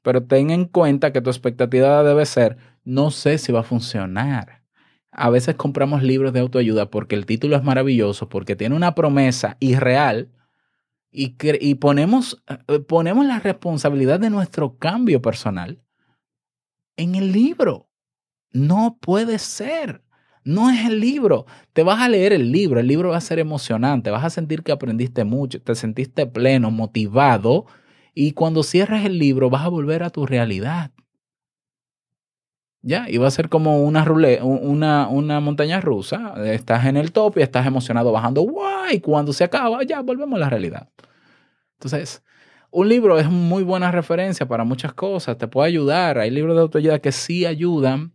Pero 0.02 0.22
ten 0.22 0.50
en 0.50 0.66
cuenta 0.66 1.12
que 1.12 1.20
tu 1.20 1.30
expectativa 1.30 2.02
debe 2.02 2.26
ser, 2.26 2.56
no 2.84 3.10
sé 3.10 3.38
si 3.38 3.52
va 3.52 3.60
a 3.60 3.62
funcionar. 3.64 4.62
A 5.12 5.30
veces 5.30 5.54
compramos 5.56 6.02
libros 6.02 6.32
de 6.32 6.40
autoayuda 6.40 6.90
porque 6.90 7.14
el 7.14 7.26
título 7.26 7.56
es 7.56 7.64
maravilloso, 7.64 8.28
porque 8.28 8.56
tiene 8.56 8.76
una 8.76 8.94
promesa 8.94 9.56
irreal 9.60 10.28
y, 11.10 11.36
y 11.60 11.74
ponemos, 11.74 12.42
eh, 12.68 12.80
ponemos 12.80 13.26
la 13.26 13.40
responsabilidad 13.40 14.20
de 14.20 14.30
nuestro 14.30 14.76
cambio 14.78 15.20
personal 15.20 15.82
en 16.96 17.14
el 17.14 17.32
libro. 17.32 17.88
No 18.52 18.98
puede 19.00 19.38
ser. 19.38 20.02
No 20.44 20.70
es 20.70 20.86
el 20.86 21.00
libro. 21.00 21.46
Te 21.72 21.82
vas 21.82 22.00
a 22.00 22.08
leer 22.08 22.32
el 22.32 22.50
libro. 22.50 22.80
El 22.80 22.86
libro 22.86 23.10
va 23.10 23.16
a 23.16 23.20
ser 23.20 23.38
emocionante. 23.38 24.10
Vas 24.10 24.24
a 24.24 24.30
sentir 24.30 24.62
que 24.62 24.72
aprendiste 24.72 25.24
mucho. 25.24 25.60
Te 25.60 25.74
sentiste 25.74 26.26
pleno, 26.26 26.70
motivado. 26.70 27.66
Y 28.14 28.32
cuando 28.32 28.62
cierres 28.62 29.04
el 29.04 29.18
libro 29.18 29.50
vas 29.50 29.64
a 29.64 29.68
volver 29.68 30.02
a 30.02 30.10
tu 30.10 30.26
realidad. 30.26 30.90
Ya, 32.82 33.06
y 33.10 33.18
va 33.18 33.28
a 33.28 33.30
ser 33.30 33.50
como 33.50 33.82
una, 33.82 34.04
rule, 34.04 34.40
una, 34.42 35.06
una 35.08 35.40
montaña 35.40 35.80
rusa. 35.80 36.34
Estás 36.46 36.86
en 36.86 36.96
el 36.96 37.12
top 37.12 37.38
y 37.38 37.42
estás 37.42 37.66
emocionado 37.66 38.10
bajando. 38.10 38.40
¡Guay! 38.42 39.00
Cuando 39.00 39.32
se 39.32 39.44
acaba, 39.44 39.82
ya 39.82 40.00
volvemos 40.00 40.36
a 40.36 40.40
la 40.40 40.50
realidad. 40.50 40.88
Entonces, 41.74 42.22
un 42.70 42.88
libro 42.88 43.18
es 43.18 43.28
muy 43.28 43.64
buena 43.64 43.90
referencia 43.90 44.48
para 44.48 44.64
muchas 44.64 44.94
cosas. 44.94 45.36
Te 45.36 45.46
puede 45.46 45.68
ayudar. 45.68 46.18
Hay 46.18 46.30
libros 46.30 46.56
de 46.56 46.62
autoayuda 46.62 47.00
que 47.00 47.12
sí 47.12 47.44
ayudan, 47.44 48.14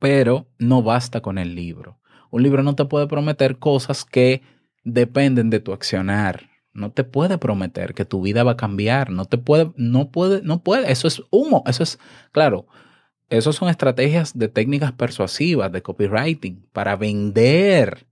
pero 0.00 0.48
no 0.58 0.82
basta 0.82 1.20
con 1.20 1.38
el 1.38 1.54
libro. 1.54 2.00
Un 2.30 2.42
libro 2.42 2.62
no 2.64 2.74
te 2.74 2.86
puede 2.86 3.06
prometer 3.06 3.58
cosas 3.58 4.04
que 4.04 4.42
dependen 4.82 5.50
de 5.50 5.60
tu 5.60 5.72
accionar. 5.72 6.48
No 6.72 6.90
te 6.90 7.04
puede 7.04 7.38
prometer 7.38 7.94
que 7.94 8.04
tu 8.04 8.22
vida 8.22 8.42
va 8.42 8.52
a 8.52 8.56
cambiar. 8.56 9.10
No 9.10 9.26
te 9.26 9.38
puede, 9.38 9.72
no 9.76 10.10
puede, 10.10 10.42
no 10.42 10.62
puede. 10.62 10.90
Eso 10.90 11.06
es 11.06 11.22
humo. 11.30 11.62
Eso 11.66 11.82
es, 11.84 11.98
claro, 12.32 12.66
esas 13.30 13.54
son 13.54 13.68
estrategias 13.68 14.36
de 14.36 14.48
técnicas 14.48 14.92
persuasivas, 14.92 15.70
de 15.70 15.82
copywriting, 15.82 16.66
para 16.72 16.96
vender. 16.96 18.08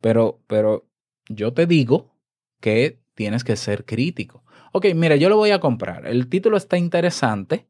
Pero, 0.00 0.40
pero 0.46 0.86
yo 1.28 1.52
te 1.52 1.66
digo 1.66 2.14
que 2.60 2.98
tienes 3.14 3.44
que 3.44 3.56
ser 3.56 3.84
crítico. 3.84 4.42
Ok, 4.72 4.86
mira, 4.94 5.16
yo 5.16 5.28
lo 5.28 5.36
voy 5.36 5.50
a 5.50 5.60
comprar. 5.60 6.06
El 6.06 6.28
título 6.28 6.56
está 6.56 6.78
interesante. 6.78 7.66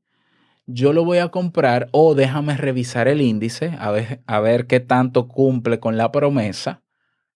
Yo 0.67 0.93
lo 0.93 1.05
voy 1.05 1.19
a 1.19 1.29
comprar 1.29 1.89
o 1.91 2.15
déjame 2.15 2.57
revisar 2.57 3.09
el 3.09 3.21
índice 3.21 3.77
a 3.79 3.91
ver, 3.91 4.23
a 4.27 4.41
ver 4.41 4.67
qué 4.67 4.81
tanto 4.81 5.27
cumple 5.27 5.81
con 5.81 5.97
la 5.97 6.13
promesa. 6.13 6.83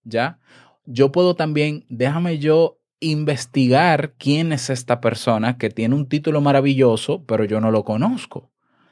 ¿Ya? 0.04 0.38
Yo 0.86 1.10
puedo 1.10 1.34
también, 1.34 1.84
déjame 1.88 2.38
yo 2.38 2.78
investigar 3.00 4.14
quién 4.16 4.52
es 4.52 4.70
esta 4.70 5.00
persona 5.00 5.58
que 5.58 5.70
tiene 5.70 5.94
un 5.96 6.08
título 6.08 6.40
maravilloso, 6.40 7.24
pero 7.24 7.44
yo 7.44 7.60
no 7.60 7.72
lo 7.72 7.84
conozco 7.84 8.50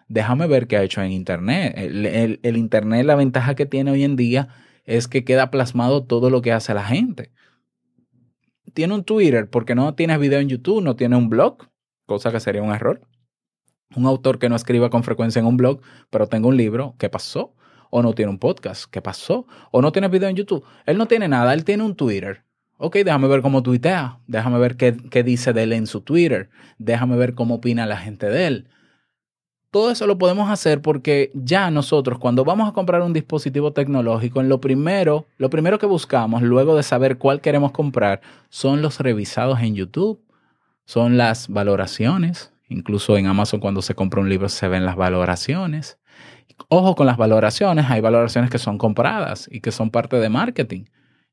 déjame 0.09 0.47
ver 0.47 0.67
qué 0.67 0.77
ha 0.77 0.83
hecho 0.83 1.03
en 1.03 1.13
Internet. 1.13 1.75
El, 1.77 2.57
Internet, 2.57 3.07
la 3.07 3.15
ventaja 3.15 3.55
que 3.55 3.67
tiene 3.67 3.91
hoy 3.91 4.05
en 4.05 4.17
día 4.17 4.49
es 4.85 5.07
que 5.07 5.25
queda 5.25 5.51
plasmado 5.51 6.05
todo 6.05 6.31
lo 6.31 6.43
que 6.43 6.53
hace 6.53 6.75
la 6.75 6.85
gente. 6.85 7.31
Tiene 8.75 8.95
un 8.95 9.05
Twitter 9.05 9.49
porque 9.49 9.75
no 9.75 9.95
tienes 9.95 10.19
video 10.19 10.41
en 10.41 10.49
YouTube, 10.49 10.83
no 10.83 10.97
tiene 10.97 11.17
un 11.17 11.29
blog, 11.29 11.69
cosa 12.07 12.33
que 12.33 12.41
sería 12.41 12.63
un 12.63 12.73
error. 12.73 13.01
Un 13.97 14.07
autor 14.07 14.39
que 14.39 14.49
no 14.49 14.57
escriba 14.57 14.91
con 14.91 15.03
frecuencia 15.03 15.41
en 15.41 15.47
un 15.47 15.57
blog, 15.57 15.81
pero 16.11 16.27
tenga 16.27 16.49
un 16.49 16.57
libro, 16.57 16.95
¿qué 16.99 17.09
pasó? 17.09 17.55
O 17.91 18.03
no 18.03 18.13
tiene 18.13 18.31
un 18.31 18.39
podcast, 18.39 18.85
¿qué 18.91 19.01
pasó? 19.01 19.47
O 19.71 19.81
no 19.81 19.93
tiene 19.93 20.09
video 20.09 20.29
en 20.29 20.37
YouTube. 20.37 20.63
Él 20.85 20.99
no 20.99 21.07
tiene 21.07 21.27
nada, 21.27 21.55
él 21.55 21.65
tiene 21.65 21.85
un 21.85 21.97
Twitter. 21.97 22.45
Ok, 22.77 22.97
déjame 22.97 23.29
ver 23.29 23.41
cómo 23.41 23.63
tuitea, 23.63 24.21
déjame 24.27 24.59
ver 24.59 24.77
qué, 24.77 24.95
qué 25.11 25.23
dice 25.23 25.53
de 25.53 25.65
él 25.65 25.73
en 25.73 25.87
su 25.87 26.03
Twitter, 26.03 26.51
déjame 26.79 27.17
ver 27.17 27.35
cómo 27.35 27.57
opina 27.57 27.87
la 27.87 27.97
gente 27.97 28.29
de 28.29 28.47
él 28.47 28.69
todo 29.71 29.91
eso 29.91 30.07
lo 30.07 30.17
podemos 30.17 30.51
hacer 30.51 30.81
porque 30.81 31.31
ya 31.35 31.71
nosotros 31.71 32.19
cuando 32.19 32.45
vamos 32.45 32.69
a 32.69 32.73
comprar 32.73 33.03
un 33.03 33.13
dispositivo 33.13 33.73
tecnológico, 33.73 34.41
en 34.41 34.49
lo 34.49 34.61
primero, 34.61 35.27
lo 35.37 35.51
primero 35.51 35.79
que 35.79 35.87
buscamos 35.87 36.43
luego 36.43 36.75
de 36.77 36.83
saber 36.83 37.19
cuál 37.19 37.41
queremos 37.41 37.73
comprar 37.73 38.21
son 38.49 38.81
los 38.81 38.99
revisados 39.01 39.61
en 39.61 39.75
YouTube, 39.75 40.21
son 40.87 41.19
las 41.19 41.49
valoraciones, 41.49 42.53
incluso 42.69 43.19
en 43.19 43.27
Amazon 43.27 43.61
cuando 43.61 43.83
se 43.83 43.95
compra 43.95 44.21
un 44.21 44.31
libro 44.31 44.49
se 44.49 44.69
ven 44.69 44.87
las 44.87 44.97
valoraciones. 44.97 45.99
Ojo 46.71 46.95
con 46.95 47.07
las 47.07 47.19
valoraciones, 47.19 47.87
hay 47.91 48.01
valoraciones 48.01 48.51
que 48.51 48.59
son 48.59 48.79
compradas 48.79 49.49
y 49.53 49.61
que 49.61 49.71
son 49.71 49.91
parte 49.91 50.17
de 50.17 50.29
marketing. 50.29 50.85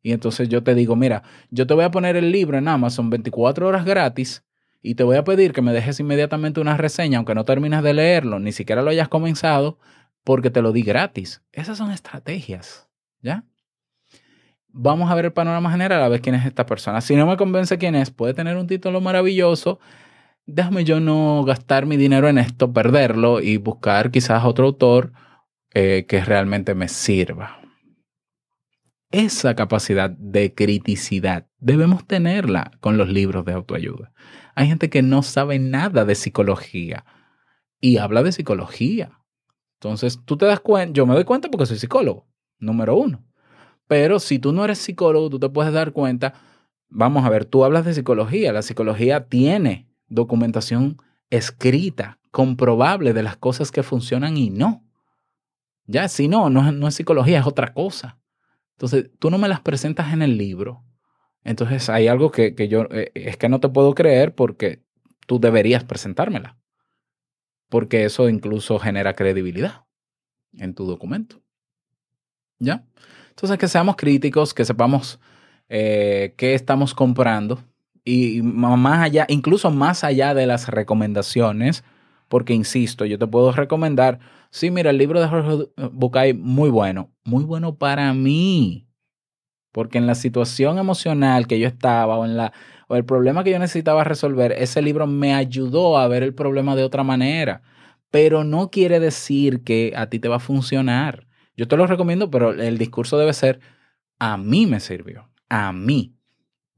Y 0.04 0.12
entonces 0.12 0.50
yo 0.50 0.62
te 0.62 0.76
digo, 0.76 0.95
mira, 0.95 1.24
yo 1.50 1.65
te 1.65 1.74
voy 1.74 1.86
a 1.86 1.89
poner 1.89 2.15
el 2.15 2.32
libro 2.32 2.58
en 2.58 2.67
Amazon 2.67 3.10
24 3.10 3.67
horas 3.67 3.86
gratis 3.86 4.43
y 4.86 4.93
te 4.93 5.04
voy 5.04 5.17
a 5.17 5.24
pedir 5.24 5.52
que 5.52 5.63
me 5.63 5.74
dejes 5.74 6.00
inmediatamente 6.00 6.62
una 6.62 6.78
reseña, 6.78 7.17
aunque 7.17 7.34
no 7.34 7.43
termines 7.43 7.82
de 7.82 7.95
leerlo, 7.95 8.39
ni 8.39 8.52
siquiera 8.52 8.84
lo 8.84 8.91
hayas 8.91 9.08
comenzado, 9.08 9.80
porque 10.24 10.52
te 10.52 10.62
lo 10.62 10.71
di 10.71 10.84
gratis. 10.84 11.41
Esas 11.52 11.80
son 11.80 11.91
estrategias, 11.91 12.88
¿ya? 13.19 13.43
Vamos 14.67 15.10
a 15.10 15.15
ver 15.15 15.26
el 15.26 15.34
panorama 15.34 15.71
general, 15.71 16.04
a 16.04 16.10
ver 16.10 16.21
quién 16.21 16.36
es 16.36 16.45
esta 16.45 16.67
persona. 16.67 17.02
Si 17.02 17.15
no 17.15 17.26
me 17.26 17.36
convence 17.36 17.80
quién 17.80 17.95
es, 17.95 18.12
puede 18.12 18.36
tener 18.36 18.58
un 18.58 18.67
título 18.67 19.02
maravilloso. 19.02 19.80
Déjame 20.45 20.84
yo 20.84 21.00
no 21.00 21.43
gastar 21.45 21.88
mi 21.88 21.98
dinero 21.98 22.30
en 22.30 22.38
esto, 22.38 22.71
perderlo 22.71 23.41
y 23.41 23.58
buscar 23.58 24.12
quizás 24.12 24.45
otro 24.45 24.65
autor 24.65 25.13
eh, 25.74 26.06
que 26.08 26.24
realmente 26.24 26.76
me 26.76 26.89
sirva. 26.89 27.60
Esa 29.10 29.56
capacidad 29.56 30.10
de 30.10 30.54
criticidad 30.54 31.48
debemos 31.58 32.06
tenerla 32.06 32.71
con 32.82 32.98
los 32.98 33.10
libros 33.10 33.45
de 33.45 33.54
autoayuda. 33.54 34.12
Hay 34.56 34.68
gente 34.68 34.89
que 34.89 35.02
no 35.02 35.22
sabe 35.22 35.60
nada 35.60 36.06
de 36.06 36.15
psicología 36.15 37.06
y 37.80 37.98
habla 37.98 38.24
de 38.24 38.32
psicología. 38.32 39.20
Entonces, 39.76 40.20
tú 40.26 40.38
te 40.38 40.46
das 40.46 40.62
cuenta, 40.62 40.94
yo 40.94 41.06
me 41.06 41.13
doy 41.13 41.26
cuenta 41.26 41.50
porque 41.50 41.65
soy 41.65 41.78
psicólogo, 41.78 42.26
número 42.58 42.96
uno. 42.96 43.24
Pero 43.88 44.18
si 44.20 44.39
tú 44.39 44.54
no 44.54 44.63
eres 44.63 44.80
psicólogo, 44.80 45.30
tú 45.30 45.39
te 45.39 45.50
puedes 45.50 45.74
dar 45.74 45.91
cuenta, 45.91 46.34
vamos 46.89 47.26
a 47.26 47.30
ver, 47.30 47.46
tú 47.46 47.65
hablas 47.65 47.86
de 47.86 47.94
psicología, 47.94 48.54
la 48.54 48.62
psicología 48.62 49.28
tiene 49.28 49.88
documentación 50.08 50.98
escrita, 51.30 52.20
comprobable 52.32 53.13
de 53.13 53.24
las 53.24 53.38
cosas 53.38 53.72
que 53.72 53.84
funcionan 53.84 54.38
y 54.38 54.50
no. 54.50 54.84
Ya, 55.86 56.08
si 56.08 56.28
no, 56.28 56.50
no, 56.50 56.88
es 56.88 56.96
psicología, 56.96 57.39
es 57.39 57.46
otra 57.46 57.74
cosa. 57.74 58.20
Entonces, 58.72 59.12
tú 59.20 59.30
no 59.30 59.38
me 59.38 59.48
las 59.48 59.60
presentas 59.62 60.13
en 60.13 60.22
el 60.22 60.38
libro 60.38 60.84
entonces 61.46 61.90
hay 61.90 62.08
algo 62.08 62.32
que, 62.32 62.56
que 62.56 62.68
yo 62.68 62.88
eh, 62.92 63.12
es 63.14 63.38
que 63.38 63.48
no 63.48 63.60
te 63.62 63.70
puedo 63.70 63.94
creer 63.94 64.36
porque 64.36 64.84
tú 65.28 65.40
deberías 65.40 65.84
presentármela. 65.84 66.58
Porque 67.70 68.04
eso 68.04 68.28
incluso 68.30 68.80
genera 68.80 69.16
credibilidad 69.16 69.86
en 70.54 70.74
tu 70.74 70.86
documento. 70.86 71.42
¿Ya? 72.60 72.84
Entonces 73.30 73.58
que 73.58 73.68
seamos 73.68 73.96
críticos, 73.96 74.54
que 74.54 74.66
sepamos 74.66 75.20
eh, 75.70 76.34
qué 76.38 76.56
estamos 76.56 76.94
comprando 76.94 77.64
y 78.04 78.42
más 78.42 79.02
allá, 79.02 79.26
incluso 79.30 79.72
más 79.72 80.04
allá 80.04 80.34
de 80.34 80.46
las 80.46 80.68
recomendaciones, 80.68 81.84
porque 82.28 82.54
insisto, 82.54 83.06
yo 83.06 83.18
te 83.20 83.28
puedo 83.28 83.52
recomendar, 83.52 84.20
sí, 84.52 84.72
mira, 84.72 84.92
el 84.92 84.98
libro 84.98 85.20
de 85.20 85.28
Jorge 85.28 85.70
Bucay, 85.92 86.34
muy 86.34 86.70
bueno, 86.70 87.12
muy 87.24 87.44
bueno 87.44 87.76
para 87.76 88.14
mí, 88.14 88.85
porque 89.76 89.98
en 89.98 90.08
la 90.08 90.16
situación 90.16 90.78
emocional 90.78 91.48
que 91.48 91.60
yo 91.60 91.68
estaba 91.68 92.18
o 92.18 92.24
en 92.24 92.38
la 92.38 92.54
o 92.88 92.96
el 92.96 93.04
problema 93.04 93.44
que 93.44 93.52
yo 93.52 93.60
necesitaba 93.60 94.06
resolver, 94.06 94.54
ese 94.54 94.82
libro 94.82 95.06
me 95.06 95.34
ayudó 95.34 95.98
a 95.98 96.08
ver 96.08 96.24
el 96.24 96.34
problema 96.34 96.78
de 96.78 96.86
otra 96.86 97.04
manera, 97.04 97.62
pero 98.10 98.46
no 98.46 98.72
quiere 98.72 99.02
decir 99.02 99.66
que 99.66 99.92
a 99.98 100.10
ti 100.10 100.20
te 100.20 100.30
va 100.30 100.38
a 100.38 100.40
funcionar. 100.40 101.28
Yo 101.58 101.68
te 101.68 101.76
lo 101.76 101.88
recomiendo, 101.88 102.32
pero 102.32 102.54
el 102.54 102.78
discurso 102.78 103.18
debe 103.18 103.34
ser 103.34 103.60
a 104.18 104.38
mí 104.38 104.66
me 104.66 104.80
sirvió, 104.80 105.30
a 105.50 105.74
mí. 105.74 106.16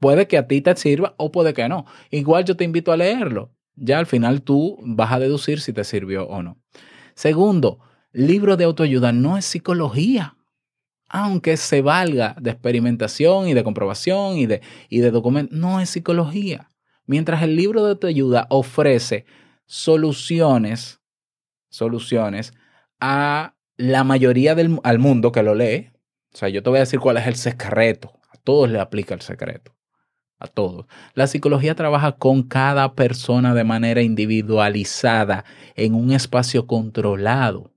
Puede 0.00 0.26
que 0.26 0.36
a 0.36 0.48
ti 0.48 0.60
te 0.60 0.74
sirva 0.74 1.14
o 1.18 1.30
puede 1.30 1.54
que 1.54 1.68
no. 1.68 1.84
Igual 2.10 2.46
yo 2.46 2.56
te 2.56 2.64
invito 2.64 2.90
a 2.90 2.96
leerlo. 2.96 3.54
Ya 3.76 4.00
al 4.00 4.06
final 4.06 4.42
tú 4.42 4.76
vas 4.82 5.12
a 5.12 5.20
deducir 5.20 5.60
si 5.60 5.72
te 5.72 5.84
sirvió 5.84 6.26
o 6.26 6.42
no. 6.42 6.58
Segundo, 7.14 7.78
libro 8.10 8.56
de 8.56 8.64
autoayuda 8.64 9.12
no 9.12 9.38
es 9.38 9.44
psicología 9.44 10.34
aunque 11.08 11.56
se 11.56 11.82
valga 11.82 12.36
de 12.40 12.50
experimentación 12.50 13.48
y 13.48 13.54
de 13.54 13.64
comprobación 13.64 14.36
y 14.36 14.46
de, 14.46 14.60
y 14.88 15.00
de 15.00 15.10
documento, 15.10 15.54
no 15.54 15.80
es 15.80 15.90
psicología. 15.90 16.70
Mientras 17.06 17.42
el 17.42 17.56
libro 17.56 17.84
de 17.84 17.90
autoayuda 17.90 18.46
ofrece 18.50 19.24
soluciones, 19.64 21.00
soluciones 21.70 22.52
a 23.00 23.54
la 23.76 24.04
mayoría 24.04 24.54
del 24.54 24.78
al 24.82 24.98
mundo 24.98 25.32
que 25.32 25.42
lo 25.42 25.54
lee. 25.54 25.90
O 26.34 26.36
sea, 26.36 26.48
yo 26.48 26.62
te 26.62 26.68
voy 26.68 26.78
a 26.78 26.80
decir 26.80 27.00
cuál 27.00 27.16
es 27.16 27.26
el 27.26 27.36
secreto. 27.36 28.12
A 28.30 28.36
todos 28.36 28.68
le 28.70 28.78
aplica 28.78 29.14
el 29.14 29.22
secreto. 29.22 29.74
A 30.38 30.46
todos. 30.46 30.86
La 31.14 31.26
psicología 31.26 31.74
trabaja 31.74 32.12
con 32.12 32.42
cada 32.42 32.94
persona 32.94 33.54
de 33.54 33.64
manera 33.64 34.02
individualizada 34.02 35.44
en 35.74 35.94
un 35.94 36.12
espacio 36.12 36.66
controlado. 36.66 37.72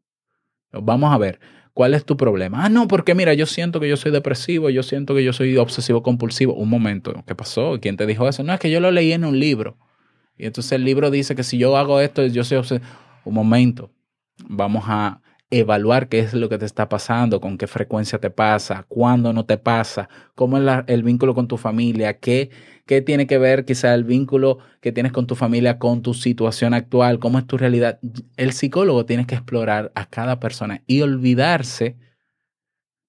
Vamos 0.71 1.13
a 1.13 1.17
ver. 1.17 1.39
¿Cuál 1.73 1.93
es 1.93 2.05
tu 2.05 2.17
problema? 2.17 2.65
Ah, 2.65 2.69
no, 2.69 2.87
porque 2.87 3.15
mira, 3.15 3.33
yo 3.33 3.45
siento 3.45 3.79
que 3.79 3.87
yo 3.87 3.95
soy 3.95 4.11
depresivo, 4.11 4.69
yo 4.69 4.83
siento 4.83 5.15
que 5.15 5.23
yo 5.23 5.31
soy 5.31 5.55
obsesivo 5.57 6.03
compulsivo. 6.03 6.53
Un 6.53 6.69
momento, 6.69 7.23
¿qué 7.25 7.33
pasó? 7.33 7.79
¿Quién 7.81 7.95
te 7.95 8.05
dijo 8.05 8.27
eso? 8.27 8.43
No, 8.43 8.53
es 8.53 8.59
que 8.59 8.69
yo 8.69 8.79
lo 8.81 8.91
leí 8.91 9.13
en 9.13 9.23
un 9.23 9.39
libro. 9.39 9.77
Y 10.37 10.45
entonces 10.45 10.73
el 10.73 10.83
libro 10.83 11.11
dice 11.11 11.35
que 11.35 11.43
si 11.43 11.57
yo 11.57 11.77
hago 11.77 12.01
esto, 12.01 12.25
yo 12.27 12.43
soy 12.43 12.57
obsesivo. 12.57 12.85
Un 13.23 13.33
momento, 13.35 13.91
vamos 14.49 14.83
a 14.87 15.21
evaluar 15.51 16.07
qué 16.07 16.19
es 16.19 16.33
lo 16.33 16.47
que 16.49 16.57
te 16.57 16.65
está 16.65 16.87
pasando, 16.87 17.41
con 17.41 17.57
qué 17.57 17.67
frecuencia 17.67 18.19
te 18.19 18.29
pasa, 18.29 18.85
cuándo 18.87 19.33
no 19.33 19.45
te 19.45 19.57
pasa, 19.57 20.09
cómo 20.33 20.57
es 20.57 20.83
el 20.87 21.03
vínculo 21.03 21.35
con 21.35 21.49
tu 21.49 21.57
familia, 21.57 22.19
qué, 22.19 22.49
qué 22.85 23.01
tiene 23.01 23.27
que 23.27 23.37
ver 23.37 23.65
quizá 23.65 23.93
el 23.93 24.05
vínculo 24.05 24.59
que 24.79 24.93
tienes 24.93 25.11
con 25.11 25.27
tu 25.27 25.35
familia 25.35 25.77
con 25.77 26.01
tu 26.01 26.13
situación 26.13 26.73
actual, 26.73 27.19
cómo 27.19 27.37
es 27.37 27.45
tu 27.45 27.57
realidad. 27.57 27.99
El 28.37 28.53
psicólogo 28.53 29.05
tiene 29.05 29.27
que 29.27 29.35
explorar 29.35 29.91
a 29.93 30.05
cada 30.05 30.39
persona 30.39 30.83
y 30.87 31.01
olvidarse 31.01 31.97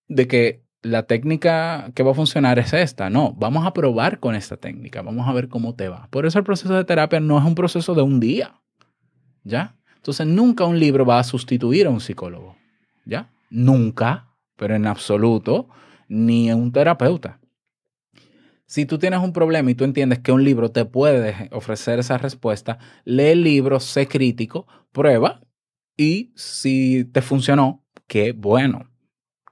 de 0.09 0.26
que 0.26 0.62
la 0.83 1.05
técnica 1.05 1.92
que 1.94 2.02
va 2.02 2.11
a 2.11 2.14
funcionar 2.14 2.59
es 2.59 2.72
esta. 2.72 3.09
No, 3.09 3.35
vamos 3.35 3.64
a 3.64 3.72
probar 3.72 4.18
con 4.18 4.35
esta 4.35 4.57
técnica, 4.57 5.00
vamos 5.02 5.28
a 5.28 5.33
ver 5.33 5.48
cómo 5.48 5.76
te 5.76 5.88
va. 5.88 6.09
Por 6.11 6.26
eso 6.26 6.40
el 6.40 6.44
proceso 6.44 6.74
de 6.74 6.85
terapia 6.85 7.20
no 7.20 7.38
es 7.38 7.44
un 7.44 7.55
proceso 7.55 7.94
de 7.94 8.02
un 8.02 8.18
día. 8.18 8.61
¿Ya? 9.44 9.76
Entonces 10.02 10.26
nunca 10.26 10.64
un 10.64 10.80
libro 10.80 11.06
va 11.06 11.20
a 11.20 11.22
sustituir 11.22 11.86
a 11.86 11.90
un 11.90 12.00
psicólogo. 12.00 12.56
¿Ya? 13.04 13.30
Nunca, 13.50 14.34
pero 14.56 14.74
en 14.74 14.88
absoluto, 14.88 15.68
ni 16.08 16.50
a 16.50 16.56
un 16.56 16.72
terapeuta. 16.72 17.38
Si 18.66 18.84
tú 18.84 18.98
tienes 18.98 19.20
un 19.20 19.32
problema 19.32 19.70
y 19.70 19.76
tú 19.76 19.84
entiendes 19.84 20.18
que 20.18 20.32
un 20.32 20.42
libro 20.42 20.72
te 20.72 20.84
puede 20.86 21.48
ofrecer 21.52 22.00
esa 22.00 22.18
respuesta, 22.18 22.80
lee 23.04 23.28
el 23.28 23.44
libro, 23.44 23.78
sé 23.78 24.08
crítico, 24.08 24.66
prueba 24.90 25.40
y 25.96 26.32
si 26.34 27.04
te 27.04 27.22
funcionó, 27.22 27.84
qué 28.08 28.32
bueno, 28.32 28.90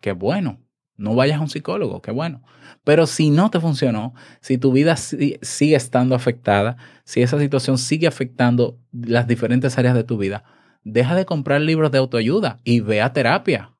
qué 0.00 0.10
bueno. 0.10 0.58
No 0.96 1.14
vayas 1.14 1.38
a 1.38 1.42
un 1.42 1.48
psicólogo, 1.48 2.02
qué 2.02 2.10
bueno. 2.10 2.42
Pero 2.84 3.06
si 3.06 3.30
no 3.30 3.50
te 3.50 3.60
funcionó, 3.60 4.14
si 4.40 4.58
tu 4.58 4.72
vida 4.72 4.96
si- 4.96 5.38
sigue 5.42 5.76
estando 5.76 6.14
afectada, 6.14 6.76
si 7.04 7.22
esa 7.22 7.38
situación 7.38 7.78
sigue 7.78 8.06
afectando 8.06 8.78
las 8.92 9.26
diferentes 9.26 9.76
áreas 9.78 9.94
de 9.94 10.04
tu 10.04 10.16
vida, 10.16 10.44
deja 10.82 11.14
de 11.14 11.26
comprar 11.26 11.60
libros 11.60 11.90
de 11.90 11.98
autoayuda 11.98 12.60
y 12.64 12.80
ve 12.80 13.02
a 13.02 13.12
terapia. 13.12 13.76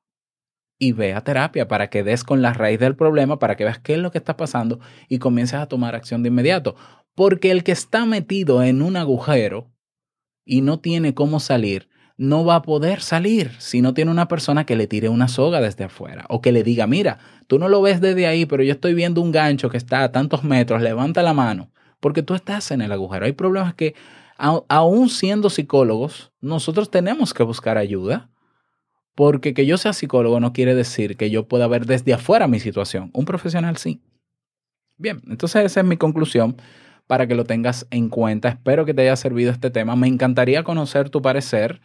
Y 0.79 0.93
ve 0.93 1.13
a 1.13 1.23
terapia 1.23 1.67
para 1.67 1.89
que 1.89 2.03
des 2.03 2.23
con 2.23 2.41
la 2.41 2.53
raíz 2.53 2.79
del 2.79 2.95
problema, 2.95 3.37
para 3.37 3.55
que 3.55 3.63
veas 3.63 3.79
qué 3.79 3.93
es 3.93 3.99
lo 3.99 4.11
que 4.11 4.17
está 4.17 4.35
pasando 4.35 4.79
y 5.07 5.19
comiences 5.19 5.59
a 5.59 5.67
tomar 5.67 5.95
acción 5.95 6.23
de 6.23 6.29
inmediato. 6.29 6.75
Porque 7.13 7.51
el 7.51 7.63
que 7.63 7.71
está 7.71 8.05
metido 8.05 8.63
en 8.63 8.81
un 8.81 8.97
agujero 8.97 9.71
y 10.45 10.61
no 10.61 10.79
tiene 10.79 11.13
cómo 11.13 11.39
salir, 11.39 11.87
no 12.21 12.45
va 12.45 12.57
a 12.57 12.61
poder 12.61 13.01
salir 13.01 13.49
si 13.57 13.81
no 13.81 13.95
tiene 13.95 14.11
una 14.11 14.27
persona 14.27 14.63
que 14.63 14.75
le 14.75 14.85
tire 14.85 15.09
una 15.09 15.27
soga 15.27 15.59
desde 15.59 15.85
afuera 15.85 16.27
o 16.29 16.39
que 16.39 16.51
le 16.51 16.61
diga, 16.61 16.85
mira, 16.85 17.17
tú 17.47 17.57
no 17.57 17.67
lo 17.67 17.81
ves 17.81 17.99
desde 17.99 18.27
ahí, 18.27 18.45
pero 18.45 18.61
yo 18.61 18.73
estoy 18.73 18.93
viendo 18.93 19.21
un 19.21 19.31
gancho 19.31 19.71
que 19.71 19.77
está 19.77 20.03
a 20.03 20.11
tantos 20.11 20.43
metros, 20.43 20.83
levanta 20.83 21.23
la 21.23 21.33
mano, 21.33 21.71
porque 21.99 22.21
tú 22.21 22.35
estás 22.35 22.69
en 22.69 22.81
el 22.81 22.91
agujero. 22.91 23.25
Hay 23.25 23.31
problemas 23.31 23.73
que, 23.73 23.95
aún 24.37 25.09
siendo 25.09 25.49
psicólogos, 25.49 26.31
nosotros 26.41 26.91
tenemos 26.91 27.33
que 27.33 27.41
buscar 27.41 27.79
ayuda, 27.79 28.29
porque 29.15 29.55
que 29.55 29.65
yo 29.65 29.79
sea 29.79 29.91
psicólogo 29.91 30.39
no 30.39 30.53
quiere 30.53 30.75
decir 30.75 31.17
que 31.17 31.31
yo 31.31 31.47
pueda 31.47 31.67
ver 31.67 31.87
desde 31.87 32.13
afuera 32.13 32.47
mi 32.47 32.59
situación. 32.59 33.09
Un 33.15 33.25
profesional 33.25 33.77
sí. 33.77 33.99
Bien, 34.99 35.23
entonces 35.27 35.65
esa 35.65 35.79
es 35.79 35.85
mi 35.87 35.97
conclusión 35.97 36.55
para 37.07 37.25
que 37.25 37.33
lo 37.33 37.45
tengas 37.45 37.87
en 37.89 38.09
cuenta. 38.09 38.49
Espero 38.49 38.85
que 38.85 38.93
te 38.93 39.01
haya 39.01 39.15
servido 39.15 39.51
este 39.51 39.71
tema. 39.71 39.95
Me 39.95 40.07
encantaría 40.07 40.63
conocer 40.63 41.09
tu 41.09 41.23
parecer. 41.23 41.81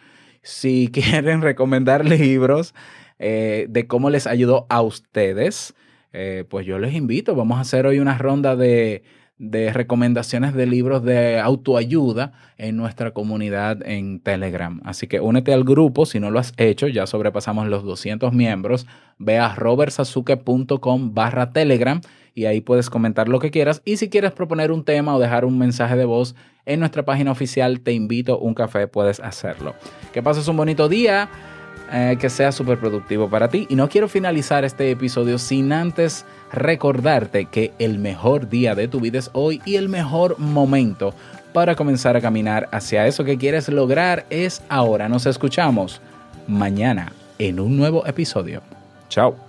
Si 0.46 0.88
quieren 0.92 1.42
recomendar 1.42 2.04
libros 2.04 2.72
eh, 3.18 3.66
de 3.68 3.88
cómo 3.88 4.10
les 4.10 4.28
ayudó 4.28 4.66
a 4.70 4.80
ustedes, 4.80 5.74
eh, 6.12 6.44
pues 6.48 6.64
yo 6.64 6.78
les 6.78 6.94
invito. 6.94 7.34
Vamos 7.34 7.58
a 7.58 7.62
hacer 7.62 7.84
hoy 7.84 7.98
una 7.98 8.16
ronda 8.16 8.54
de, 8.54 9.02
de 9.38 9.72
recomendaciones 9.72 10.54
de 10.54 10.66
libros 10.66 11.04
de 11.04 11.38
autoayuda 11.38 12.32
en 12.56 12.76
nuestra 12.76 13.10
comunidad 13.10 13.86
en 13.86 14.20
Telegram. 14.20 14.80
Así 14.84 15.06
que 15.06 15.20
únete 15.20 15.52
al 15.52 15.64
grupo 15.64 16.06
si 16.06 16.20
no 16.20 16.30
lo 16.30 16.38
has 16.38 16.54
hecho. 16.56 16.86
Ya 16.88 17.06
sobrepasamos 17.06 17.68
los 17.68 17.84
200 17.84 18.32
miembros. 18.32 18.86
Ve 19.18 19.38
a 19.38 19.54
robertsazuke.com 19.54 21.14
barra 21.14 21.52
Telegram 21.52 22.00
y 22.34 22.44
ahí 22.44 22.60
puedes 22.60 22.90
comentar 22.90 23.28
lo 23.28 23.38
que 23.38 23.50
quieras. 23.50 23.82
Y 23.84 23.96
si 23.96 24.08
quieres 24.08 24.32
proponer 24.32 24.72
un 24.72 24.84
tema 24.84 25.14
o 25.16 25.18
dejar 25.18 25.44
un 25.44 25.58
mensaje 25.58 25.96
de 25.96 26.04
voz 26.04 26.34
en 26.64 26.80
nuestra 26.80 27.04
página 27.04 27.30
oficial, 27.30 27.80
te 27.80 27.92
invito 27.92 28.34
a 28.34 28.38
un 28.38 28.54
café, 28.54 28.88
puedes 28.88 29.20
hacerlo. 29.20 29.74
Que 30.12 30.22
pases 30.22 30.48
un 30.48 30.56
bonito 30.56 30.88
día, 30.88 31.28
eh, 31.92 32.16
que 32.20 32.30
sea 32.30 32.52
súper 32.52 32.78
productivo 32.78 33.28
para 33.28 33.48
ti. 33.48 33.66
Y 33.68 33.76
no 33.76 33.88
quiero 33.88 34.08
finalizar 34.08 34.64
este 34.64 34.90
episodio 34.90 35.38
sin 35.38 35.72
antes 35.72 36.24
recordarte 36.52 37.46
que 37.46 37.72
el 37.78 37.98
mejor 37.98 38.48
día 38.48 38.74
de 38.74 38.88
tu 38.88 39.00
vida 39.00 39.18
es 39.18 39.30
hoy 39.32 39.60
y 39.64 39.76
el 39.76 39.88
mejor 39.88 40.38
momento 40.38 41.14
para 41.52 41.74
comenzar 41.74 42.16
a 42.16 42.20
caminar 42.20 42.68
hacia 42.72 43.06
eso 43.06 43.24
que 43.24 43.38
quieres 43.38 43.68
lograr 43.68 44.26
es 44.30 44.62
ahora. 44.68 45.08
Nos 45.08 45.26
escuchamos 45.26 46.00
mañana 46.46 47.12
en 47.38 47.60
un 47.60 47.76
nuevo 47.76 48.06
episodio. 48.06 48.62
Chao. 49.08 49.45